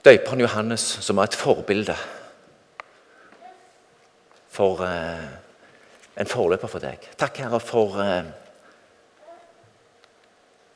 døperen 0.05 0.45
Johannes, 0.45 0.85
som 1.03 1.17
var 1.17 1.31
et 1.31 1.39
forbilde 1.39 1.97
for 4.57 4.81
eh, 4.87 5.25
en 6.17 6.29
forløper 6.31 6.71
for 6.71 6.85
deg. 6.85 7.03
Takk, 7.21 7.41
Herre, 7.45 7.61
for 7.61 7.97
eh, 8.01 8.29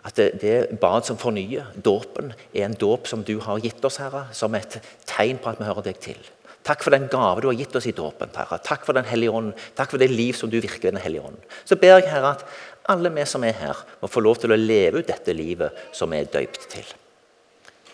at 0.04 0.16
det, 0.16 0.28
det 0.40 0.80
bad 0.80 1.04
som 1.04 1.20
fornyer, 1.20 1.70
dåpen, 1.76 2.32
er 2.54 2.66
en 2.66 2.76
dåp 2.76 3.08
som 3.08 3.24
du 3.24 3.36
har 3.44 3.60
gitt 3.60 3.84
oss, 3.84 4.00
Herre, 4.00 4.26
som 4.36 4.56
et 4.56 4.80
tegn 5.08 5.40
på 5.40 5.52
at 5.52 5.60
vi 5.60 5.68
hører 5.68 5.90
deg 5.90 6.00
til. 6.00 6.20
Takk 6.66 6.84
for 6.84 6.92
den 6.92 7.08
gave 7.08 7.40
du 7.40 7.48
har 7.48 7.56
gitt 7.56 7.76
oss 7.76 7.88
i 7.88 7.94
dåpen. 7.96 8.32
Herre. 8.36 8.58
Takk 8.64 8.84
for 8.84 8.96
Den 8.96 9.08
hellige 9.08 9.32
ånd. 9.32 9.54
Takk 9.78 9.94
for 9.94 10.02
det 10.02 10.10
liv 10.12 10.36
som 10.36 10.50
du 10.50 10.58
virker 10.60 10.88
i 10.88 10.92
Den 10.92 11.02
hellige 11.02 11.24
ånd. 11.30 11.40
Så 11.64 11.78
ber 11.80 11.98
jeg 11.98 12.10
Herre 12.12 12.36
at 12.36 12.44
alle 12.90 13.12
vi 13.14 13.24
som 13.28 13.44
er 13.44 13.56
her, 13.56 13.82
må 14.00 14.08
få 14.10 14.22
lov 14.24 14.40
til 14.42 14.52
å 14.52 14.58
leve 14.58 15.00
ut 15.00 15.08
dette 15.08 15.36
livet 15.36 15.76
som 15.92 16.10
vi 16.10 16.20
er 16.20 16.30
døypt 16.32 16.68
til. 16.72 16.94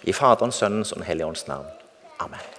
I 0.07 0.15
Faderens, 0.15 0.63
Sønnens 0.63 0.93
og 0.95 1.03
Den 1.03 1.11
hellige 1.11 1.27
ånds 1.27 1.47
navn. 1.51 1.67
Amen. 2.23 2.56